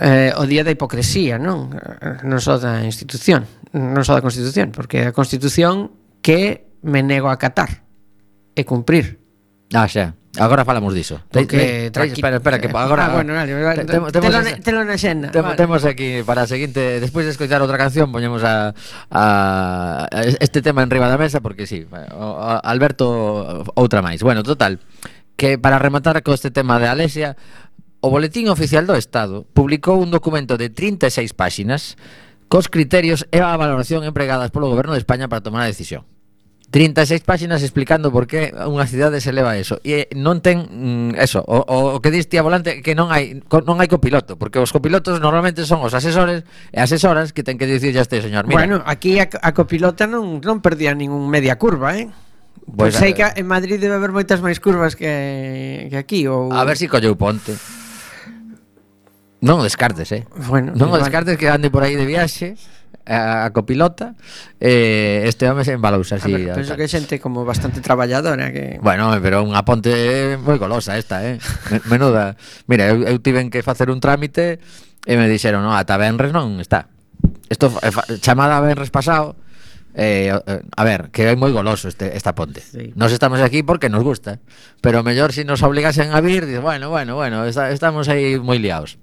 [0.00, 1.68] Eh, o día da hipocresía, non?
[2.24, 3.44] Non só da institución,
[3.76, 5.92] non só da Constitución, porque a Constitución
[6.24, 7.83] que me nego a acatar
[8.54, 9.18] e cumprir.
[9.74, 10.14] Ah, xa.
[10.38, 11.22] Agora falamos diso.
[11.30, 14.56] Porque te, te, espera, espera que agora Ah, bueno, vale, vale, te, te, telo, na,
[14.58, 15.30] telo na xenda.
[15.30, 15.54] Te, vale.
[15.54, 18.74] Temos aquí para a seguinte, despois de escoitar outra canción, poñemos a,
[19.14, 20.08] a
[20.42, 21.88] este tema en riba da mesa porque si, sí,
[22.66, 24.26] Alberto outra máis.
[24.26, 24.82] Bueno, total,
[25.38, 27.38] que para rematar co este tema de Alesia,
[28.02, 31.94] o Boletín Oficial do Estado publicou un documento de 36 páxinas
[32.50, 36.04] cos criterios e a valoración empregadas polo Goberno de España para tomar a decisión.
[36.74, 39.78] 36 páxinas explicando por que unha cidade se leva a eso.
[39.86, 43.62] E non ten mm, eso, o, o que diste a volante que non hai co,
[43.62, 46.42] non hai copiloto, porque os copilotos normalmente son os asesores
[46.74, 48.58] e asesoras que ten que dicir a este señor, mira.
[48.58, 52.10] Bueno, aquí a, a copilota non non perdía ningún media curva, eh?
[52.66, 56.26] Pois, pois pues sei que en Madrid debe haber moitas máis curvas que, que aquí
[56.26, 57.54] ou A ver se si colleu ponte.
[59.46, 60.26] Non o descartes, eh.
[60.50, 62.58] Bueno, non o descartes que ande por aí de viaxe
[63.06, 64.14] a, a copilota
[64.60, 66.32] eh, este home se embalouse así.
[66.32, 70.56] Ah, a ver, penso que xente como bastante traballadora que Bueno, pero unha ponte moi
[70.56, 71.38] golosa esta, eh.
[71.92, 72.36] Menuda.
[72.66, 74.58] Mira, eu, eu tiven que facer un trámite
[75.04, 76.88] e me dixeron, "No, ata Benres non está."
[77.48, 77.72] Isto
[78.24, 79.36] chamada Benres pasado
[79.94, 82.90] Eh, eh, a ver, que é moi goloso este, esta ponte sí.
[82.98, 84.42] Nos estamos aquí porque nos gusta
[84.82, 88.34] Pero mellor se si nos obligasen a vir dices, Bueno, bueno, bueno, está, estamos aí
[88.42, 88.98] moi liados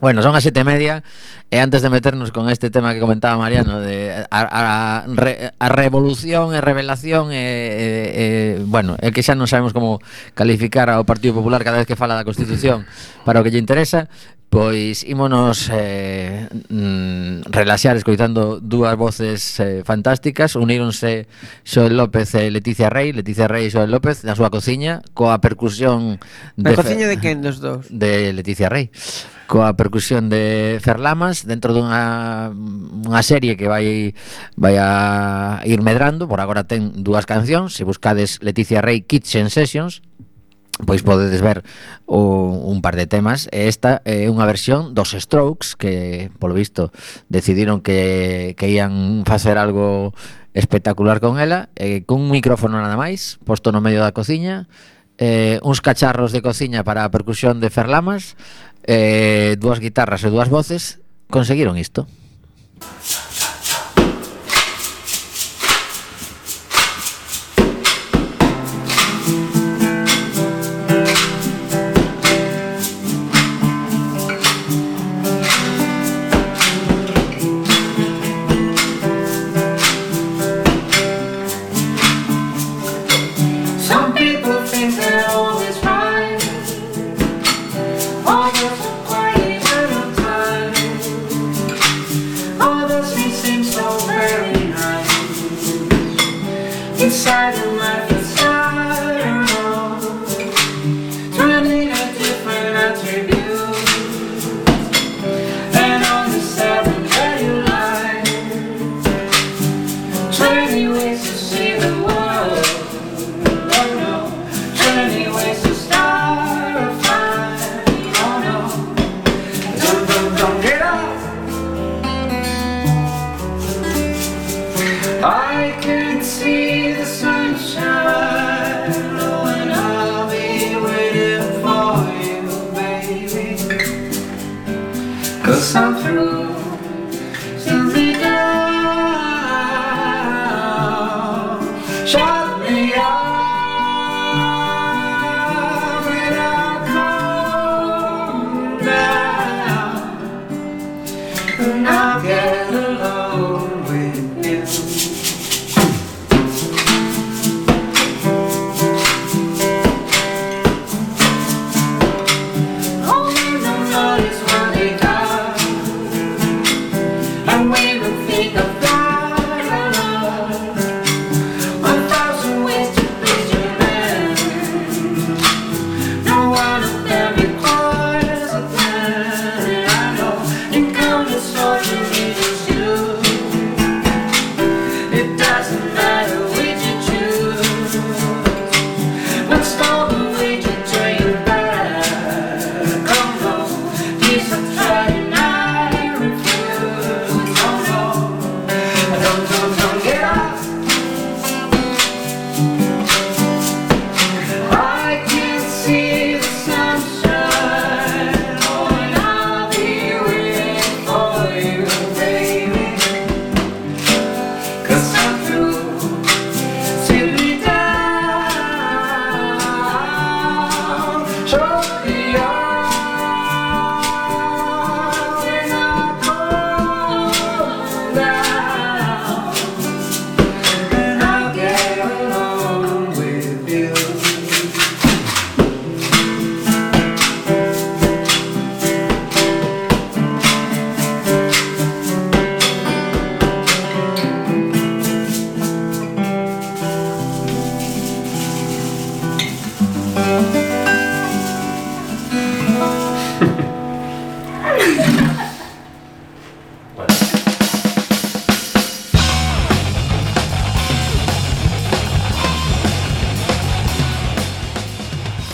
[0.00, 1.04] Bueno, son as sete e media
[1.52, 4.64] E antes de meternos con este tema que comentaba Mariano de A, a,
[5.06, 10.00] re, a revolución e revelación e, e, e, Bueno, é que xa non sabemos como
[10.32, 12.88] calificar ao Partido Popular Cada vez que fala da Constitución
[13.28, 14.08] Para o que lle interesa
[14.50, 20.58] Pois ímonos eh, mm, relaxar escoitando dúas voces eh, fantásticas.
[20.58, 21.30] Uníronse
[21.62, 23.14] Xoel López e Leticia Rey.
[23.14, 26.18] Leticia Rey e Xoel López na súa cociña Coa percusión
[26.58, 27.46] de Na cociña de quen?
[27.46, 27.86] Dos dous?
[27.94, 28.90] De Leticia Rey.
[29.46, 34.18] Coa percusión de Ferlamas dentro dunha unha serie que vai
[34.58, 40.02] vai a ir medrando, por agora ten dúas cancións, se buscades Leticia Rey Kitchen Sessions
[40.86, 41.62] pois podedes ver
[42.06, 43.48] o, un par de temas.
[43.52, 46.92] E esta é unha versión dos Strokes que polo visto
[47.28, 50.12] decidiron que, que ian facer algo
[50.52, 54.66] espectacular con ela e cun micrófono nada máis posto no medio da cociña
[55.14, 58.34] eh, uns cacharros de cociña para a percusión de Ferlamas
[58.82, 60.98] eh, dúas guitarras e dúas voces
[61.30, 62.10] conseguiron isto.
[62.80, 63.29] Música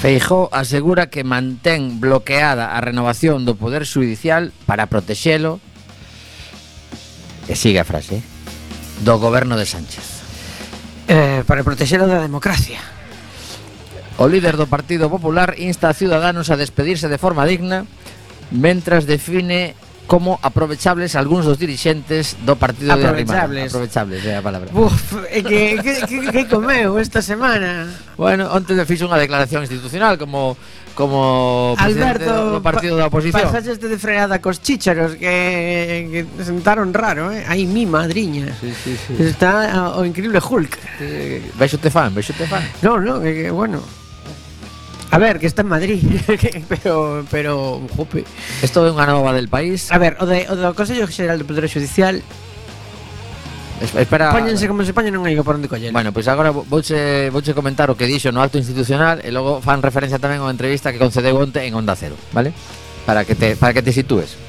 [0.06, 5.58] Feijó asegura que mantén bloqueada a renovación do Poder Judicial para protexelo
[7.50, 8.22] e sigue a frase
[9.02, 10.22] do goberno de Sánchez.
[11.10, 12.78] Eh, para protexer a da democracia.
[14.22, 17.82] O líder do Partido Popular insta a Ciudadanos a despedirse de forma digna
[18.54, 19.74] mentras define
[20.06, 23.50] como aprovechables algúns dos dirixentes do partido de Arrimada.
[23.66, 24.70] Aprovechables é a palabra.
[24.70, 27.90] Uf, é que, que, que, que comeu esta semana?
[28.16, 30.54] Bueno, onte le fixo unha declaración institucional como
[30.96, 33.52] como Alberto, do partido da oposición.
[33.52, 37.44] Pasaxeste de fregada cos chícharos que, que sentaron raro, eh?
[37.44, 38.56] Aí mi madriña.
[38.56, 39.12] Sí, sí, sí.
[39.20, 40.72] Está o, o increíble Hulk.
[41.04, 42.64] Eh, vexo te fan, vexo te fan.
[42.80, 43.84] No, no, que bueno,
[45.10, 46.02] A ver, que está en Madrid,
[46.68, 48.24] pero pero jope.
[48.62, 49.88] Isto é unha nova del país.
[49.94, 52.20] A ver, o de o do Consello Xeral do Poder Judicial
[53.80, 54.32] Es, espera.
[54.32, 55.92] Póñense como se poñen, non hai que por onde coller.
[55.92, 59.60] Bueno, pois pues agora vouche vouche comentar o que dixo no acto institucional e logo
[59.60, 62.56] fan referencia tamén a unha entrevista que concedeu onte en Onda Cero, vale?
[63.04, 64.40] Para que te para que te sitúes.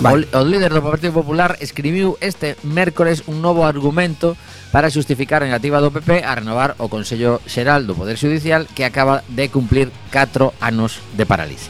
[0.00, 0.26] Vale.
[0.32, 4.32] O líder do Partido Popular escribiu este mércores un novo argumento
[4.72, 8.88] para xustificar a negativa do PP a renovar o Consello Xeral do Poder Judicial que
[8.88, 11.68] acaba de cumplir 4 anos de parálise.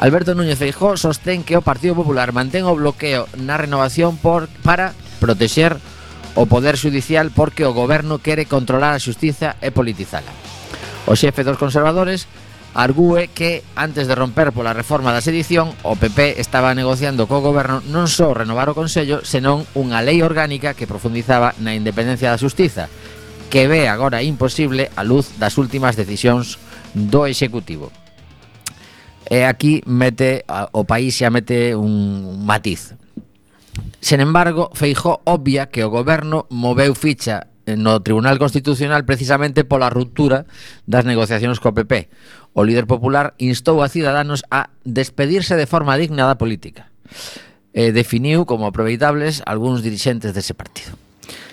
[0.00, 4.96] Alberto Núñez Feijó sostén que o Partido Popular mantén o bloqueo na renovación por, para
[5.20, 5.76] protexer
[6.40, 10.32] o Poder Judicial porque o goberno quere controlar a xustiza e politizala.
[11.04, 12.24] O xefe dos conservadores
[12.76, 17.80] Argúe que, antes de romper pola reforma da sedición, o PP estaba negociando co goberno
[17.88, 22.92] non só renovar o Consello, senón unha lei orgánica que profundizaba na independencia da Xustiza,
[23.48, 26.60] que ve agora imposible a luz das últimas decisións
[26.92, 27.88] do Executivo.
[29.24, 30.44] E aquí mete
[30.76, 32.92] o país xa mete un matiz.
[34.04, 40.46] Sen embargo, Feijó obvia que o goberno moveu ficha no Tribunal Constitucional precisamente pola ruptura
[40.86, 42.06] das negociacións co PP.
[42.56, 46.88] O líder popular instou a Ciudadanos a despedirse de forma digna da política.
[47.76, 50.96] E definiu como aproveitables algúns dirixentes dese partido.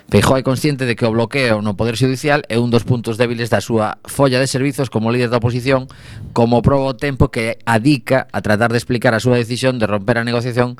[0.07, 3.51] Feijóo é consciente de que o bloqueo no Poder Judicial é un dos puntos débiles
[3.51, 5.91] da súa folla de servizos como líder da oposición,
[6.31, 10.23] como proba o tempo que adica a tratar de explicar a súa decisión de romper
[10.23, 10.79] a negociación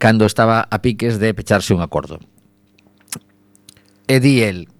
[0.00, 2.24] cando estaba a piques de pecharse un acordo.
[4.08, 4.72] E di el,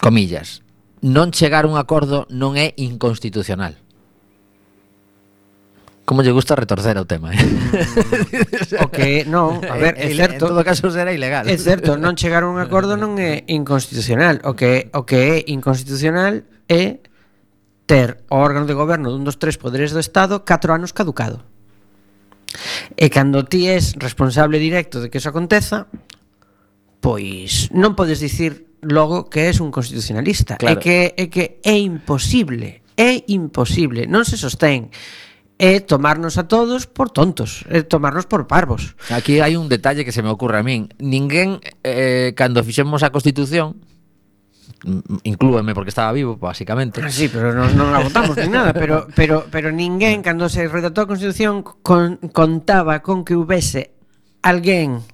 [0.00, 0.64] comillas,
[1.04, 3.76] non chegar a un acordo non é inconstitucional.
[6.04, 7.46] Como lle gusta retorcer o tema, eh?
[8.82, 10.50] O que non, a ver, é certo.
[10.50, 11.46] En todo caso será ilegal.
[11.46, 14.42] É certo, non chegar a un acordo non é inconstitucional.
[14.42, 16.98] O que o que é inconstitucional é
[17.86, 21.46] ter o órgano de goberno dun dos tres poderes do Estado 4 anos caducado.
[22.98, 25.86] E cando ti és responsable directo de que iso aconteza,
[26.98, 30.58] pois non podes dicir logo que és un constitucionalista.
[30.58, 30.76] Claro.
[30.76, 34.90] É que é que é imposible, é imposible, non se sostén
[35.58, 38.96] é tomarnos a todos por tontos, é tomarnos por parvos.
[39.10, 40.90] Aquí hai un detalle que se me ocurre a min.
[40.98, 43.78] Ninguén, eh, cando fixemos a Constitución,
[45.22, 47.00] inclúeme porque estaba vivo, basicamente.
[47.02, 50.66] Ah, sí, pero non, non a votamos ni nada, pero, pero, pero ninguén, cando se
[50.66, 53.94] redactou a Constitución, con, contaba con que houvese
[54.42, 55.06] alguén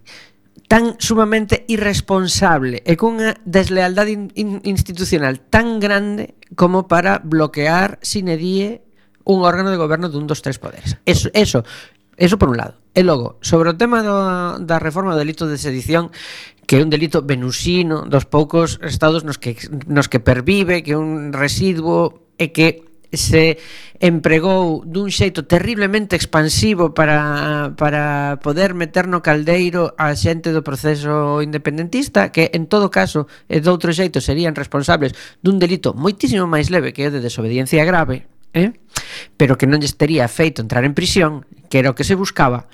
[0.68, 8.36] tan sumamente irresponsable e cunha deslealdade in, in, institucional tan grande como para bloquear sine
[8.36, 8.84] die
[9.28, 10.96] un órgano de goberno dun dos tres poderes.
[11.04, 11.60] Eso, eso,
[12.16, 12.80] eso por un lado.
[12.96, 16.08] E logo, sobre o tema do, da reforma do delito de sedición,
[16.64, 20.98] que é un delito venusino dos poucos estados nos que, nos que pervive, que é
[20.98, 23.60] un residuo e que se
[24.00, 31.40] empregou dun xeito terriblemente expansivo para, para poder meter no caldeiro a xente do proceso
[31.40, 36.92] independentista que en todo caso e doutro xeito serían responsables dun delito moitísimo máis leve
[36.92, 38.28] que é de desobediencia grave
[38.58, 38.74] eh?
[39.38, 42.66] pero que non lles tería feito entrar en prisión, que era o que se buscaba,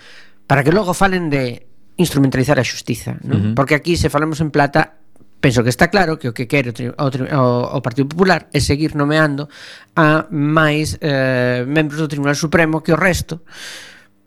[0.48, 1.68] para que logo falen de
[2.00, 3.38] instrumentalizar a xustiza, non?
[3.38, 3.54] Uh -huh.
[3.54, 4.98] Porque aquí se falamos en plata,
[5.38, 7.44] penso que está claro que o que quere o, o,
[7.76, 9.46] o Partido Popular é seguir nomeando
[9.94, 13.44] a máis eh, membros do Tribunal Supremo que o resto,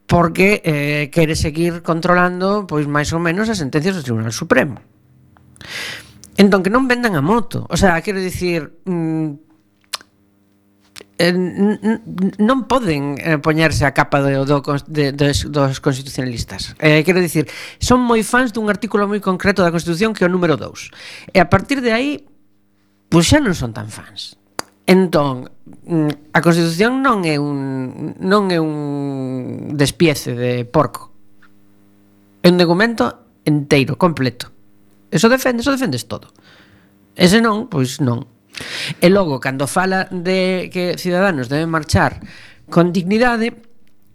[0.08, 4.80] porque eh, quere seguir controlando pois máis ou menos as sentencias do Tribunal Supremo.
[6.38, 7.66] Entón, que non vendan a moto.
[7.68, 9.47] O sea, quero dicir, mm,
[11.18, 11.34] eh,
[12.38, 16.78] non poden eh, poñerse a capa do, do, de, dos, dos constitucionalistas.
[16.78, 17.49] Eh, quero dicir,
[17.82, 21.34] son moi fans dun artículo moi concreto da Constitución que é o número 2.
[21.34, 22.22] E a partir de aí,
[23.09, 24.38] pois xa non son tan fans.
[24.86, 25.49] Entón,
[25.89, 31.11] mm, a Constitución non é un non é un despiece de porco.
[32.45, 34.53] É un documento enteiro, completo.
[35.09, 36.30] Eso defende, eso defendes todo.
[37.18, 38.37] Ese non, pois non.
[39.01, 42.20] E logo, cando fala de que Ciudadanos deben marchar
[42.70, 43.68] con dignidade,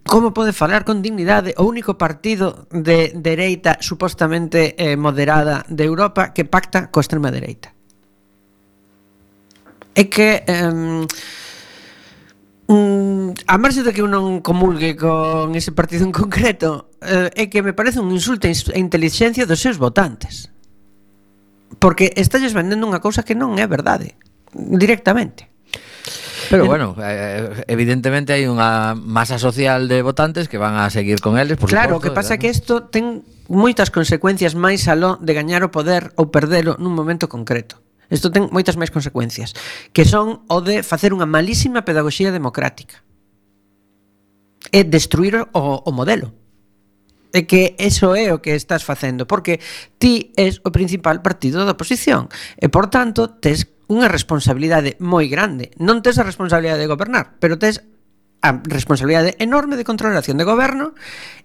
[0.03, 6.35] Como pode falar con dignidade o único partido de dereita supostamente eh, moderada de Europa
[6.35, 7.71] que pacta co extrema dereita?
[9.95, 11.07] É que eh,
[13.47, 17.63] a marxe de que eu non comulgue con ese partido en concreto, eh, é que
[17.63, 20.51] me parece un insulto á inteligencia dos seus votantes.
[21.79, 24.19] Porque estalles vendendo unha cousa que non é verdade
[24.53, 25.49] directamente.
[26.51, 31.25] Pero bueno, eh, eh, evidentemente hai unha masa social de votantes que van a seguir
[31.25, 32.43] con eles, por Claro, suposto, que pasa ¿verdad?
[32.45, 37.33] que isto ten moitas consecuencias máis aló de gañar o poder ou perdelo nun momento
[37.33, 37.81] concreto.
[38.13, 39.57] Isto ten moitas máis consecuencias,
[39.97, 43.01] que son o de facer unha malísima pedagogía democrática.
[44.69, 46.37] E destruir o, o modelo.
[47.33, 49.57] É que eso é o que estás facendo, porque
[49.97, 52.29] ti és o principal partido da oposición.
[52.61, 55.69] E, por tanto, tes unha responsabilidade moi grande.
[55.77, 57.85] Non tes a responsabilidade de gobernar, pero tes
[58.43, 60.99] a responsabilidade enorme de controlar a acción de goberno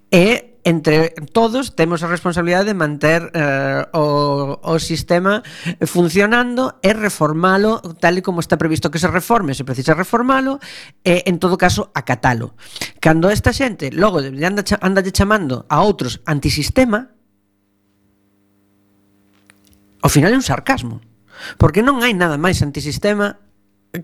[0.09, 5.45] e entre todos temos a responsabilidade de manter eh, o, o sistema
[5.87, 10.59] funcionando e reformalo tal e como está previsto que se reforme, se precisa reformalo
[11.07, 12.57] e en todo caso acatalo.
[12.99, 17.13] Cando esta xente logo anda, anda chamando a outros antisistema,
[20.03, 20.99] ao final é un sarcasmo.
[21.57, 23.41] Porque non hai nada máis antisistema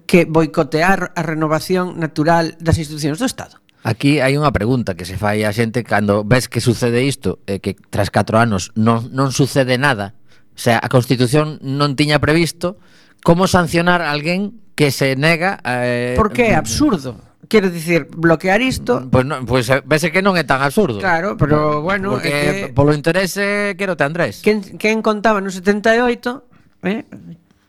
[0.07, 3.59] que boicotear a renovación natural das institucións do Estado.
[3.83, 7.59] Aquí hai unha pregunta que se fai a xente cando ves que sucede isto, e
[7.59, 10.15] que tras 4 anos non, non sucede nada,
[10.55, 12.79] o sea, a Constitución non tiña previsto
[13.27, 15.83] como sancionar a alguén que se nega a...
[15.83, 16.15] Eh...
[16.15, 17.09] Porque é mm, absurdo.
[17.51, 19.03] Quero dicir, bloquear isto...
[19.11, 21.03] Pois pues no, pues, eh, vese que non é tan absurdo.
[21.03, 22.15] Claro, pero bueno...
[22.15, 22.65] Porque é que...
[22.71, 24.39] polo interese quero te Andrés.
[24.39, 26.52] Quen, quen contaba no 78
[26.83, 27.05] eh,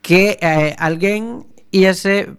[0.03, 2.37] que eh, alguén íase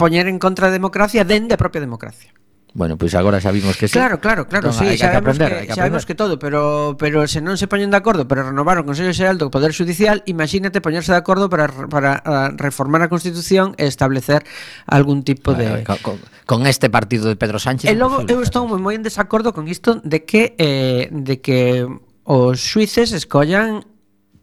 [0.00, 2.32] poñer en contra da democracia dende a propia democracia.
[2.72, 3.98] Bueno, pois pues agora xa vimos que sí.
[3.98, 7.26] Claro, claro, claro, entón, sí, que sabemos, aprender, que, que sabemos que todo, pero pero
[7.26, 10.78] se non se poñen de acordo para renovar o Consello Xeral do Poder Judicial, imagínate
[10.78, 12.22] poñerse de acordo para para
[12.54, 14.46] reformar a Constitución e establecer
[14.86, 16.16] algún tipo de con, con,
[16.46, 17.90] con este partido de Pedro Sánchez.
[17.90, 21.90] E logo eu estou moi moi en desacordo con isto de que eh, de que
[22.22, 23.82] os suíces escollan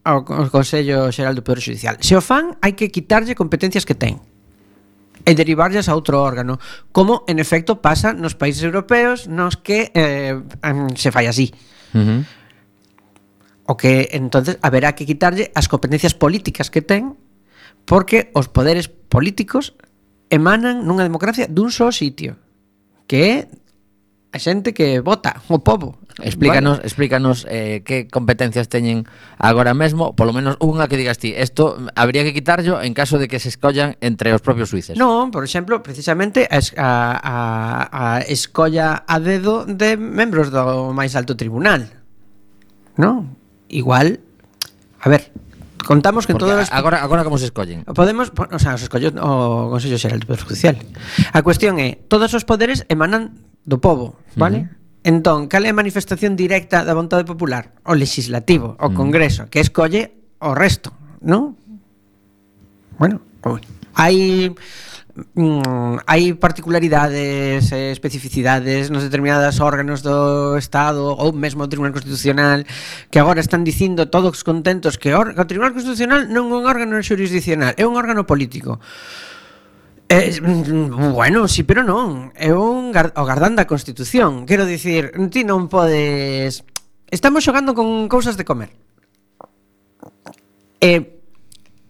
[0.08, 2.00] ao, ao Consello Xeral do Poder Judicial.
[2.00, 4.16] Se o fan, hai que quitarlle competencias que ten
[5.28, 6.56] e derivarllas a outro órgano,
[6.88, 10.40] como en efecto pasa nos países europeos nos que eh,
[10.96, 11.52] se fai así.
[11.92, 12.20] Uh -huh.
[13.68, 17.12] O que entonces haberá que quitarlle as competencias políticas que ten
[17.84, 19.76] porque os poderes políticos
[20.32, 22.40] emanan nunha democracia dun só sitio,
[23.04, 23.34] que é
[24.32, 26.86] a xente que vota, o povo, Explícanos, vale.
[26.86, 29.06] explícanos eh, que competencias teñen
[29.38, 33.30] agora mesmo, polo menos unha que digas ti, isto habría que quitarlo en caso de
[33.30, 34.98] que se escollan entre os propios suíces.
[34.98, 37.34] Non, por exemplo, precisamente a, a,
[37.90, 41.86] a escolla a dedo de membros do máis alto tribunal.
[42.98, 43.38] Non?
[43.70, 44.18] Igual,
[44.98, 45.30] a ver,
[45.86, 46.74] contamos que Porque todas as...
[46.74, 47.86] agora agora como se escollen.
[47.94, 50.76] Podemos, o sea, os escolleu o Consello Xeral do Poder Judicial.
[51.30, 54.58] A cuestión é, todos os poderes emanan do povo, vale?
[54.58, 54.77] Uh -huh.
[55.08, 57.72] Entón, cal é a manifestación directa da vontade popular?
[57.88, 58.94] O legislativo, o mm.
[59.00, 60.92] Congreso, que escolle o resto,
[61.24, 61.56] non?
[63.00, 63.64] Bueno, pois,
[63.96, 64.52] hai
[65.32, 72.68] mm, hai particularidades, e especificidades nos determinadas órganos do Estado ou mesmo o Tribunal Constitucional
[73.08, 77.72] que agora están dicindo todos contentos que o Tribunal Constitucional non é un órgano jurisdicional,
[77.80, 78.76] é un órgano político.
[80.08, 82.32] Eh, mm, bueno, sí, pero non.
[82.32, 84.48] É un gar o gardán da Constitución.
[84.48, 86.64] Quero dicir, ti non podes
[87.10, 88.68] Estamos xogando con cousas de comer.
[90.80, 91.20] Eh,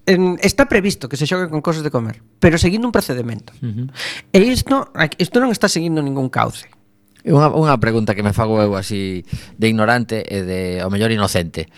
[0.06, 3.52] en, está previsto que se xogue con cousas de comer Pero seguindo un procedimento.
[3.60, 3.86] Uh -huh.
[4.32, 4.88] E isto,
[5.18, 6.70] isto non está seguindo ningún cauce.
[7.26, 9.26] Unha, unha pregunta que me fago eu así
[9.58, 11.68] de ignorante e de, o mellor, inocente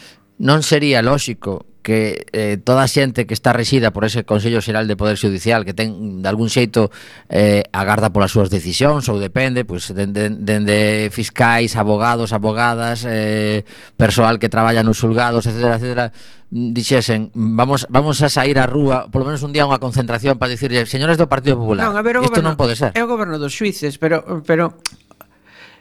[0.41, 4.85] non sería lóxico que eh, toda a xente que está resida por ese Consello Xeral
[4.89, 6.93] de Poder Judicial que ten de algún xeito
[7.29, 13.65] eh, agarda polas súas decisións ou depende pois pues, dende, dende fiscais, abogados, abogadas, eh,
[13.97, 16.07] persoal que traballa nos xulgados, etcétera, etcétera,
[16.53, 20.85] dixesen, vamos vamos a sair á rúa, polo menos un día unha concentración para dicirlle,
[20.85, 22.93] señores do Partido Popular, non, a ver, isto goberno, non pode ser.
[22.93, 24.77] É o goberno dos xuíces, pero pero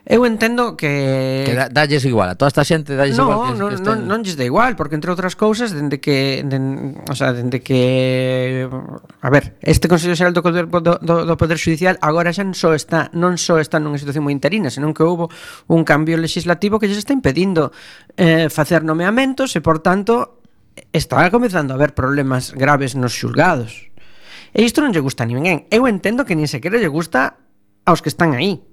[0.09, 1.45] Eu entendo que...
[1.45, 3.85] Que da, dalles igual, a toda esta xente dalles no, igual que, non, que este...
[3.85, 6.41] non, non lles da igual, porque entre outras cousas, dende que...
[6.41, 8.65] Den, o sea, dende que...
[9.21, 12.73] A ver, este Consello Xeral do, do, do, do Poder Judicial agora xa non só
[12.73, 15.29] está, non só está nunha situación moi interina, senón que houbo
[15.69, 17.69] un cambio legislativo que lles está impedindo
[18.17, 20.41] eh, facer nomeamentos e, por tanto,
[20.89, 23.93] está comenzando a haber problemas graves nos xulgados.
[24.57, 25.69] E isto non lle gusta a ninguén.
[25.69, 27.37] Eu entendo que nin sequera lle gusta
[27.85, 28.65] aos que están aí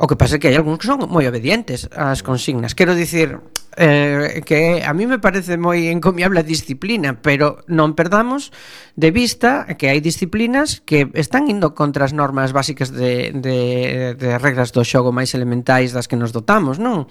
[0.00, 2.72] O que pasa é que hai algúns que son moi obedientes ás consignas.
[2.72, 3.36] Quero dicir
[3.76, 8.48] eh, que a mí me parece moi encomiable a disciplina, pero non perdamos
[8.96, 14.40] de vista que hai disciplinas que están indo contra as normas básicas de, de, de
[14.40, 17.04] regras do xogo máis elementais das que nos dotamos, non?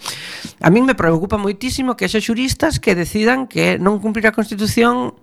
[0.57, 5.13] A mí me preocupa moitísimo que haxa xuristas que decidan que non cumprir a Constitución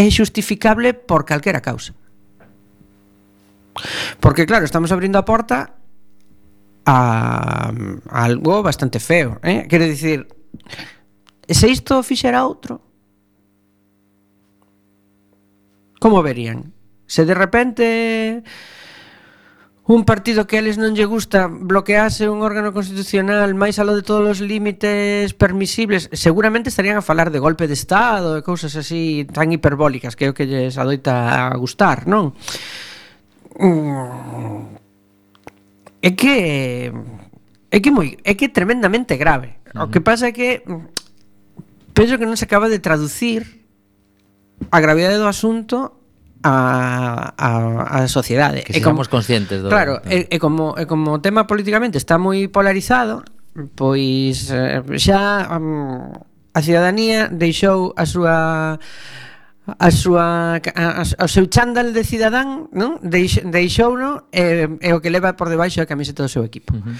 [0.00, 1.92] é justificable por calquera causa.
[4.16, 5.81] Porque claro, estamos abrindo a porta
[6.84, 9.38] a, a algo bastante feo.
[9.42, 9.66] Eh?
[9.68, 10.26] Quero dicir,
[11.48, 12.80] se isto fixera outro,
[16.00, 16.74] como verían?
[17.06, 18.42] Se de repente
[19.84, 24.06] un partido que a eles non lle gusta bloquease un órgano constitucional máis aló de
[24.06, 29.26] todos os límites permisibles, seguramente estarían a falar de golpe de Estado e cousas así
[29.30, 32.32] tan hiperbólicas que é o que lles adoita a gustar, non?
[33.58, 34.81] Mm,
[36.02, 36.90] é que
[37.70, 39.62] é que moi é que é tremendamente grave.
[39.70, 39.84] Uh -huh.
[39.86, 43.46] O que pasa é que mm, penso que non se acaba de traducir
[44.70, 46.02] a gravidade do asunto
[46.42, 48.62] a, a, a sociedade.
[48.66, 49.70] Que e como, conscientes do...
[49.70, 53.22] Claro, e, e, como, e como o tema políticamente está moi polarizado,
[53.78, 56.10] pois eh, xa um,
[56.52, 58.36] a cidadanía deixou a súa
[59.66, 62.98] a súa a, a, o seu chándal de cidadán, non?
[62.98, 66.74] Deix, deixouno eh, e, e o que leva por debaixo a camiseta do seu equipo.
[66.74, 66.96] Uh -huh.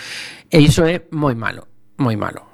[0.47, 1.67] E iso é moi malo,
[1.99, 2.52] moi malo.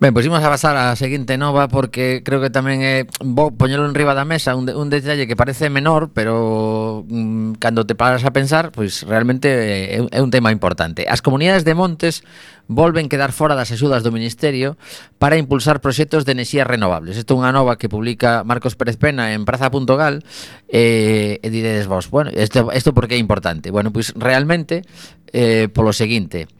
[0.00, 3.86] Ben, pois imos a pasar á seguinte nova porque creo que tamén é bo poñelo
[3.86, 7.94] en riba da mesa un, de, un detalle que parece menor, pero mm, cando te
[7.94, 11.06] paras a pensar, pois realmente é, é un tema importante.
[11.06, 12.26] As comunidades de montes
[12.66, 14.74] volven quedar fora das axudas do Ministerio
[15.22, 17.14] para impulsar proxectos de enerxías renovables.
[17.14, 20.26] Isto é unha nova que publica Marcos Pérez Pena en praza.gal
[20.74, 23.70] eh, e diredes vos, bueno, isto, isto porque é importante?
[23.70, 24.82] Bueno, pois realmente
[25.30, 26.50] eh, polo seguinte,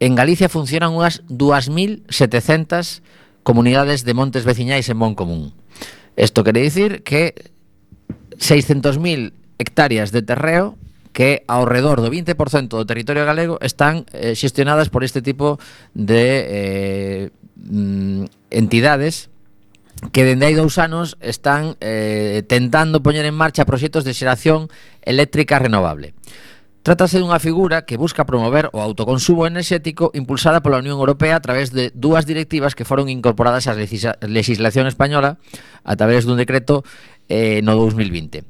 [0.00, 3.02] En Galicia funcionan unhas 2.700
[3.42, 5.54] comunidades de montes veciñais en Mon Común.
[6.14, 7.50] Isto quere dicir que
[8.38, 10.78] 600.000 hectáreas de terreo
[11.10, 15.58] que ao redor do 20% do territorio galego están eh, xestionadas por este tipo
[15.90, 17.22] de eh,
[17.58, 19.26] mm, entidades
[20.14, 24.70] que dende hai dous anos están eh, tentando poñer en marcha proxectos de xeración
[25.02, 26.14] eléctrica renovable.
[26.88, 31.68] Trátase dunha figura que busca promover o autoconsumo enerxético impulsada pola Unión Europea a través
[31.68, 35.36] de dúas directivas que foron incorporadas á legislación española
[35.84, 36.88] a través dun decreto
[37.28, 38.40] eh, no 2020.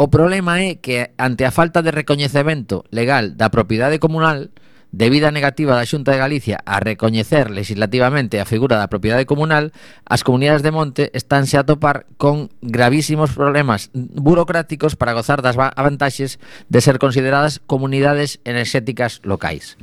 [0.00, 4.56] O problema é que ante a falta de recoñecemento legal da propiedade comunal,
[4.92, 9.72] Debida negativa da Xunta de Galicia a recoñecer legislativamente a figura da propiedade comunal,
[10.04, 16.36] as comunidades de monte estánse a topar con gravísimos problemas burocráticos para gozar das vantaxes
[16.68, 19.80] de ser consideradas comunidades enerxéticas locais.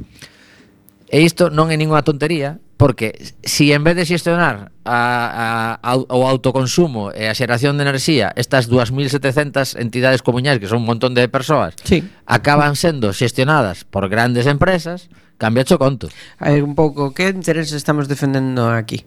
[1.09, 4.99] E isto non é ninguna tontería, porque si en vez de xestionar a,
[5.35, 5.47] a,
[5.81, 10.87] a, o autoconsumo e a xeración de enerxía, estas 2.700 entidades comunais, que son un
[10.87, 12.07] montón de persoas, sí.
[12.23, 16.07] acaban sendo xestionadas por grandes empresas, cambia o conto.
[16.39, 19.03] A un pouco, que intereses estamos defendendo aquí?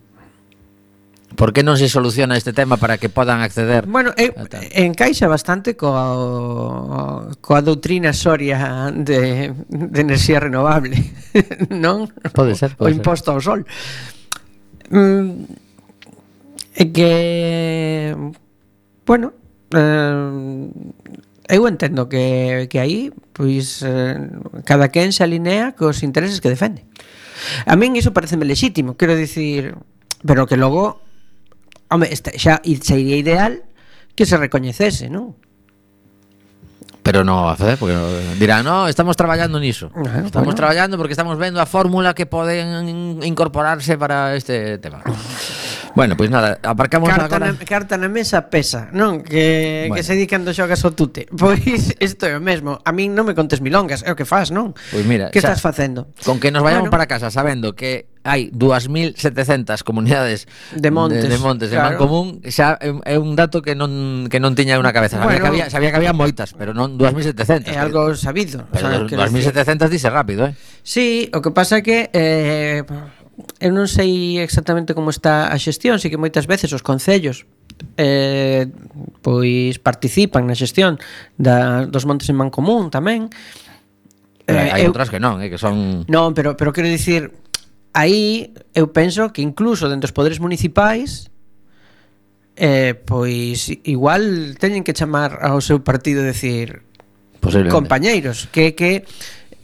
[1.37, 3.87] Por que non se soluciona este tema para que podan acceder?
[3.87, 10.99] Bueno, eh, ah, encaixa bastante coa, coa doutrina soria de, de enerxía renovable,
[11.73, 12.09] non?
[12.37, 13.35] Pode ser, pode O imposto ser.
[13.35, 13.61] ao sol.
[14.93, 15.49] Mm,
[16.93, 18.17] que,
[19.07, 19.33] bueno,
[19.73, 20.69] eh,
[21.49, 24.17] eu entendo que, que aí pois, eh,
[24.65, 26.85] cada quen se alinea cos intereses que defende.
[27.67, 29.75] A min iso pareceme lexítimo, quero dicir,
[30.23, 31.01] pero que logo
[31.93, 33.63] Home, este, xa sería ideal
[34.17, 35.37] que se recoñecese, non?
[37.03, 37.99] Pero no a facer, porque
[38.39, 39.91] dirán, no, estamos traballando niso.
[39.95, 40.55] Ah, estamos bueno.
[40.55, 45.03] traballando porque estamos vendo a fórmula que poden in- incorporarse para este tema.
[45.95, 47.53] Bueno, pois pues nada, aparcamos carta agora.
[47.53, 49.21] Na, carta na mesa pesa, non?
[49.21, 50.01] Que, bueno.
[50.01, 51.29] que se di cando xogas o tute.
[51.43, 52.79] Pois isto é o mesmo.
[52.87, 54.73] A min non me contes milongas, é o que faz, non?
[54.73, 56.09] Pois pues mira, que xa, estás facendo?
[56.25, 56.95] Con que nos vayamos bueno.
[56.95, 61.93] para casa sabendo que hai 2700 comunidades de montes, de, de montes claro.
[61.93, 65.19] en común, xa é un dato que non que non tiña unha cabeza.
[65.19, 67.69] Sabía bueno, que había sabía que había moitas, pero non 2700.
[67.69, 68.65] É algo sabido.
[68.71, 70.55] Pero o sea, 2700 dice rápido, eh.
[70.87, 72.87] Sí, o que pasa é que eh
[73.61, 77.49] eu non sei exactamente como está a xestión, si que moitas veces os concellos
[77.97, 78.69] eh,
[79.25, 81.01] pois participan na xestión
[81.41, 83.33] da, dos montes en Mancomún tamén.
[84.47, 87.33] Eh, hai eu, outras que non, eh, que son Non, pero pero quero dicir
[87.97, 91.33] aí eu penso que incluso dentro dos poderes municipais
[92.57, 96.85] eh, pois igual teñen que chamar ao seu partido e decir
[97.73, 99.09] compañeiros que que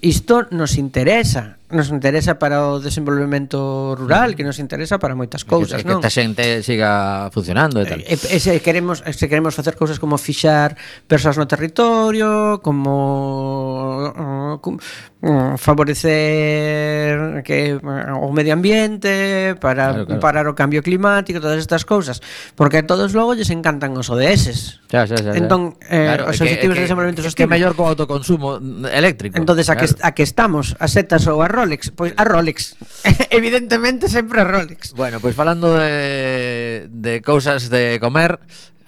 [0.00, 5.84] isto nos interesa nos interesa para o desenvolvemento rural, que nos interesa para moitas cousas,
[5.84, 6.00] que, non?
[6.00, 8.00] Que esta xente siga funcionando e tal.
[8.00, 14.56] E, e se queremos se queremos facer cousas como fixar persoas no territorio, como, uh,
[14.64, 14.80] como
[15.20, 20.20] Mm, favorecer que eh, o medio ambiente para claro, claro.
[20.22, 22.22] parar o cambio climático, todas estas cousas,
[22.54, 24.78] porque a todos logo lles encantan os ODS.
[24.86, 27.50] Xa, xa, xa, entón, eh, claro, os objetivos que, de desenvolvemento sostenible.
[27.50, 28.62] Que mellor co autoconsumo
[28.94, 29.34] eléctrico.
[29.34, 32.78] Entonces, a que a que estamos, a setas ou a Rolex, pois a Rolex.
[33.34, 34.94] Evidentemente sempre a Rolex.
[34.94, 38.38] Bueno, pois pues, falando de de cousas de comer,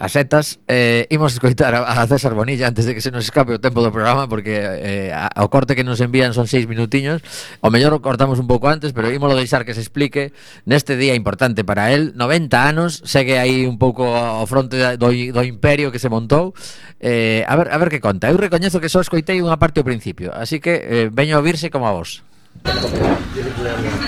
[0.01, 3.53] as setas eh, Imos escoitar a, a César Bonilla Antes de que se nos escape
[3.53, 7.20] o tempo do programa Porque eh, o corte que nos envían son seis minutiños.
[7.61, 10.32] O mellor o cortamos un pouco antes Pero ímolo deixar que se explique
[10.64, 12.16] Neste día importante para el.
[12.16, 16.57] 90 anos Segue aí un pouco ao fronte do, do imperio que se montou.
[16.98, 18.32] Eh, a, ver, a ver que conta.
[18.32, 21.68] Eu recoñezo que só escoitei unha parte ao principio Así que eh, veño a ouvirse
[21.68, 22.24] como a vos.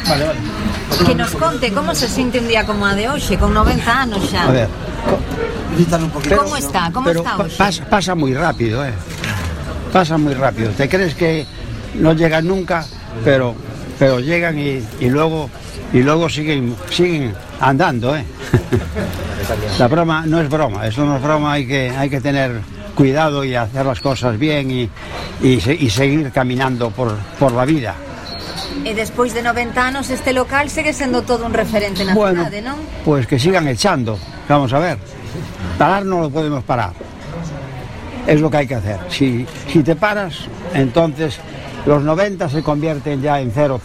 [0.08, 0.40] Vale, vale.
[1.06, 4.22] Que nos conte como se sinte un día como a de hoxe, con 90 anos
[4.30, 4.48] xa.
[4.48, 4.68] A ver,
[6.36, 6.90] Como está?
[6.92, 8.92] Como pero está pasa, pasa muy rápido, ¿eh?
[9.92, 10.70] Pasa muy rápido.
[10.72, 11.46] Te crees que
[11.94, 12.84] no llegan nunca,
[13.24, 13.54] pero,
[13.98, 15.50] pero llegan y, y luego
[15.92, 18.24] y luego siguen siguen andando, ¿eh?
[19.78, 22.60] La broma no es broma, eso no es broma, hay que hay que tener
[22.94, 24.90] cuidado y hacer las cosas bien y,
[25.42, 27.94] y, y seguir caminando por, por la vida.
[28.84, 32.76] E despois de 90 anos este local segue sendo todo un referente na Bueno, non?
[33.04, 34.18] pues que sigan echando.
[34.48, 34.96] Vamos a ver.
[35.78, 36.92] Parar no lo podemos parar.
[38.26, 38.98] Es lo que hay que hacer.
[39.08, 41.38] Si, si te paras, entonces
[41.86, 43.80] los 90 se convierten ya en 0-0.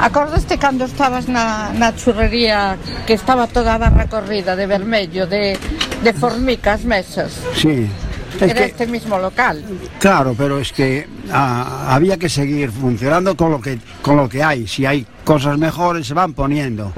[0.00, 2.76] Acordaste cando estabas na, na churrería
[3.06, 5.56] que estaba toda a barra corrida de vermello, de,
[6.02, 7.38] de formicas mesas?
[7.54, 7.86] Sí.
[8.34, 9.62] Es Era que, este mismo local.
[10.00, 14.42] claro, pero es que ah, había que seguir funcionando con lo que con lo que
[14.42, 14.66] hay.
[14.66, 16.92] Si hay cosas mejores se van poniendo.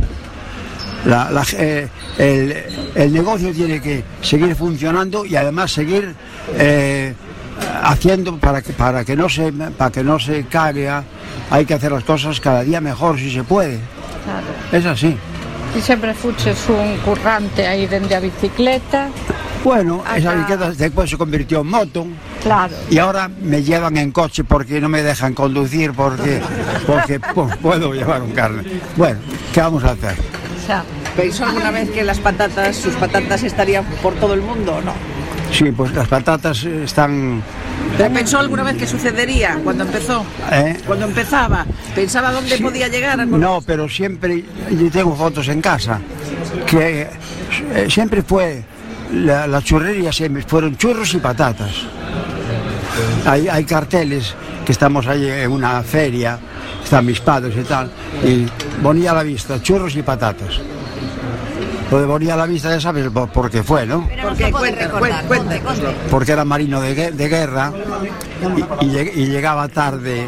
[1.05, 1.89] La- la- eh,
[2.19, 2.57] el,
[2.95, 6.15] el negocio tiene que seguir funcionando y además seguir
[6.57, 7.15] eh,
[7.83, 11.05] haciendo para que para que no se para que no se caiga.
[11.51, 13.79] Hay que hacer las cosas cada día mejor si se puede.
[14.25, 14.47] Claro.
[14.73, 15.17] Es así.
[15.77, 19.11] E sempre fuches un currante aí dende a bicicleta.
[19.65, 22.07] Bueno, esa bicicleta después se convirtió en moto.
[22.43, 22.75] Claro.
[22.91, 26.41] Y ahora me llevan en coche porque no me dejan conducir porque,
[26.87, 28.63] porque pu- puedo llevar un carne.
[28.97, 29.19] Bueno,
[29.53, 30.15] ¿qué vamos a hacer?
[30.67, 30.83] Xa.
[31.17, 34.93] ¿Pensó alguna vez que las patatas, sus patatas estarían por todo el mundo o no?
[35.53, 37.43] Sí, pues las patatas están...
[37.97, 40.25] ¿Pero pensó alguna vez que sucedería cuando empezó?
[40.51, 40.77] ¿eh?
[40.87, 42.63] Cuando empezaba, ¿pensaba dónde Sí.
[42.63, 43.25] podía llegar?
[43.27, 46.01] No, pero siempre, yo tengo fotos en casa,
[46.67, 47.03] que
[47.75, 48.65] eh, siempre fue,
[49.13, 51.71] la, la churrería siempre fueron churros y patatas.
[53.27, 54.35] Hay, hay carteles
[54.65, 56.39] que estamos ahí en una feria,
[56.85, 57.91] están mis padres y tal,
[58.25, 58.47] y
[58.83, 60.61] ponía a la vista churros y patatas.
[61.91, 64.09] Lo de Bonilla a la vista ya sabes por, qué fue, ¿no?
[64.09, 66.29] Pero Porque recordar.
[66.31, 67.73] era marino de, de guerra
[68.81, 70.27] y, y lleg- y llegaba tarde,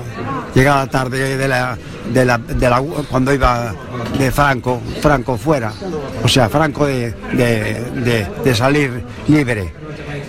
[0.54, 1.76] llegaba tarde de la,
[2.12, 3.74] de la, de la- cuando iba
[4.18, 5.72] de Franco, Franco fuera,
[6.22, 9.72] o sea, Franco de, de- de- de salir libre.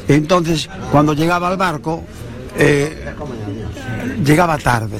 [0.08, 2.04] Entonces, cuando llegaba al barco,
[2.58, 3.06] eh,
[4.24, 4.98] llegaba tarde.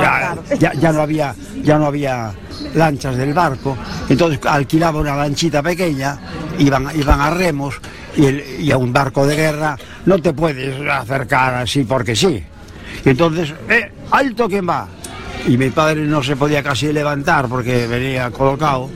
[0.00, 2.32] Ya, ya- ya no había, ya no había
[2.74, 3.76] lanchas del barco,
[4.08, 6.18] entonces alquilaba una lanchita pequeña,
[6.58, 7.74] iban, iban a remos
[8.16, 12.42] y, el- y a un barco de guerra no te puedes acercar así porque sí.
[13.04, 14.86] Y entonces, eh, alto quién va.
[15.46, 18.88] Y mi padre no se podía casi levantar porque venía colocado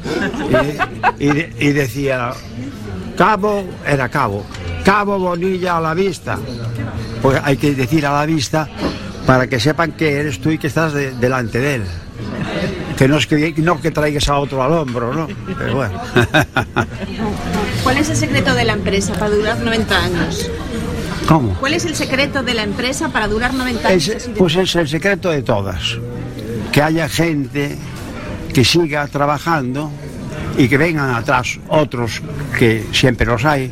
[1.19, 2.31] y, y de- y decía,
[3.17, 4.45] cabo, era cabo,
[4.85, 6.39] cabo Bonilla a la vista.
[7.21, 8.69] Pues hay que decir a la vista
[9.29, 11.83] para que sepan que eres tú y que estás de- delante de él.
[12.97, 15.29] Que no es que, no que traigas a otro al hombro, ¿no?
[15.59, 16.01] Pero bueno.
[17.85, 20.51] ¿Cuál es el secreto de la empresa para durar 90 años?
[21.29, 21.53] ¿Cómo?
[21.61, 24.09] ¿Cuál es el secreto de la empresa para durar 90 años?
[24.09, 25.99] Es- pues es el secreto de todas.
[26.73, 27.77] Que haya gente
[28.55, 29.91] que siga trabajando
[30.57, 32.23] y que vengan atrás otros,
[32.59, 33.71] que siempre los hay,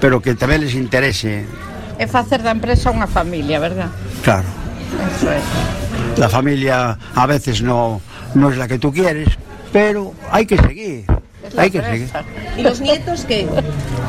[0.00, 1.44] pero que también les interese,
[1.98, 3.90] É facer da empresa unha familia, verdad?
[4.22, 4.61] claro.
[5.16, 6.20] Eso.
[6.20, 8.00] La familia a veces no,
[8.34, 9.28] no es la que tú quieres,
[9.72, 11.04] pero hay que seguir.
[11.56, 12.08] Hay que seguir.
[12.56, 13.48] ¿Y los nietos qué?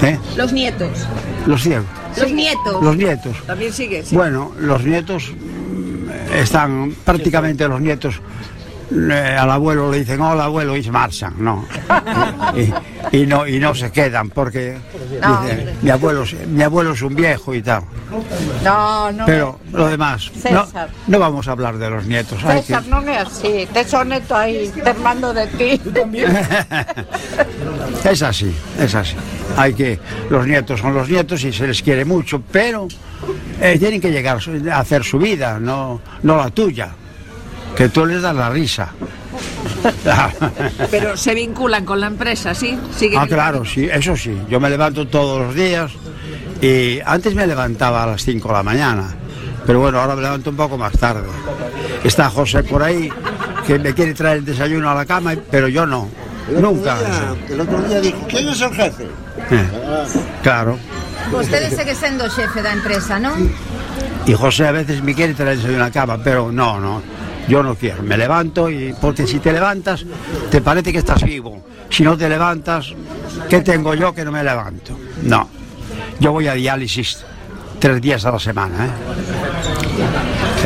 [0.01, 0.19] ¿eh?
[0.35, 1.07] Los nietos.
[1.45, 1.85] Los ciegos.
[2.17, 2.83] Los nietos.
[2.83, 3.35] Los nietos.
[3.45, 4.03] También sigue.
[4.03, 4.15] sí.
[4.15, 8.21] Bueno, los nietos mm, están prácticamente los nietos
[8.93, 11.65] eh, al abuelo le dicen hola abuelo y se marchan, no.
[12.55, 12.71] Y,
[13.17, 14.77] y no y no se quedan porque
[15.21, 17.83] No, dicen, mi abuelo es- mi abuelo es un viejo y tal.
[18.63, 20.89] No, non Pero lo demás, no, César.
[21.07, 22.37] no vamos a hablar de los nietos.
[22.43, 23.65] que- César, non é así.
[23.73, 25.81] Tes o neto aí termando de ti.
[28.05, 29.15] es así, es así.
[29.57, 32.87] Hay que los nietos son los nietos y se les quiere mucho, pero
[33.61, 34.39] eh, tienen que llegar
[34.71, 36.89] a hacer su vida, no no la tuya.
[37.75, 38.89] Que tú les das la risa.
[40.91, 42.77] Pero se vinculan con la empresa, ¿sí?
[42.95, 44.37] Siguen Ah, claro, sí, eso sí.
[44.49, 45.91] Yo me levanto todos los días
[46.61, 49.13] y antes me levantaba a las 5 de la mañana,
[49.65, 51.27] pero bueno, ahora me levanto un poco más tarde.
[52.03, 53.09] Está José por ahí
[53.65, 56.09] que me quiere traer el desayuno a la cama, pero yo no.
[56.59, 56.97] Nunca.
[57.49, 59.07] El otro día dijo, ¿quién es el jefe?
[59.51, 59.67] Eh,
[60.43, 60.77] Claro.
[61.31, 63.47] Vostede segue sendo o xefe da empresa, non?
[64.27, 67.01] Y José a veces me quiere traer el desayuno a la cama, pero no, no.
[67.47, 68.03] Yo no quiero.
[68.03, 70.05] Me levanto y porque si te levantas
[70.49, 71.63] te parece que estás vivo.
[71.89, 72.93] Si no te levantas,
[73.49, 74.97] ¿qué tengo yo que no me levanto?
[75.23, 75.47] No.
[76.19, 77.23] Yo voy a diálisis
[77.79, 78.85] tres días a la semana.
[78.85, 78.89] ¿eh?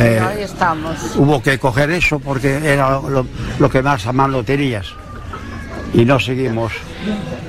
[0.00, 0.96] Eh, Aí estamos.
[1.16, 3.26] hubo que coger eso porque era lo,
[3.58, 4.86] lo que más a mano tenías.
[5.96, 6.72] E nos seguimos.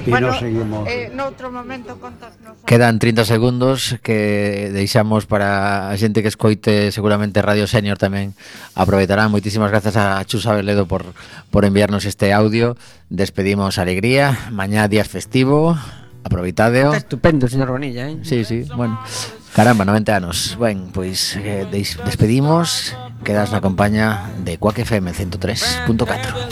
[0.07, 0.87] E bueno, nos seguimos.
[0.87, 2.55] Eh, noutro momento contasnos.
[2.63, 8.31] Quedan 30 segundos que deixamos para a xente que escoite seguramente Radio Senior tamén
[8.79, 9.27] aproveitará.
[9.27, 11.03] Moitísimas grazas a Chusa Beledo por,
[11.51, 12.79] por enviarnos este audio.
[13.11, 14.47] Despedimos alegría.
[14.55, 15.75] Mañá día festivo.
[16.23, 16.95] Aproveitadeo.
[16.95, 18.19] Está estupendo, señor Bonilla, eh?
[18.23, 18.99] Sí, sí, bueno.
[19.51, 20.57] Caramba, 90 anos.
[20.59, 22.95] Ben, pois eh, despedimos.
[23.23, 26.49] Quedas na compañía de Quack FM 103.4.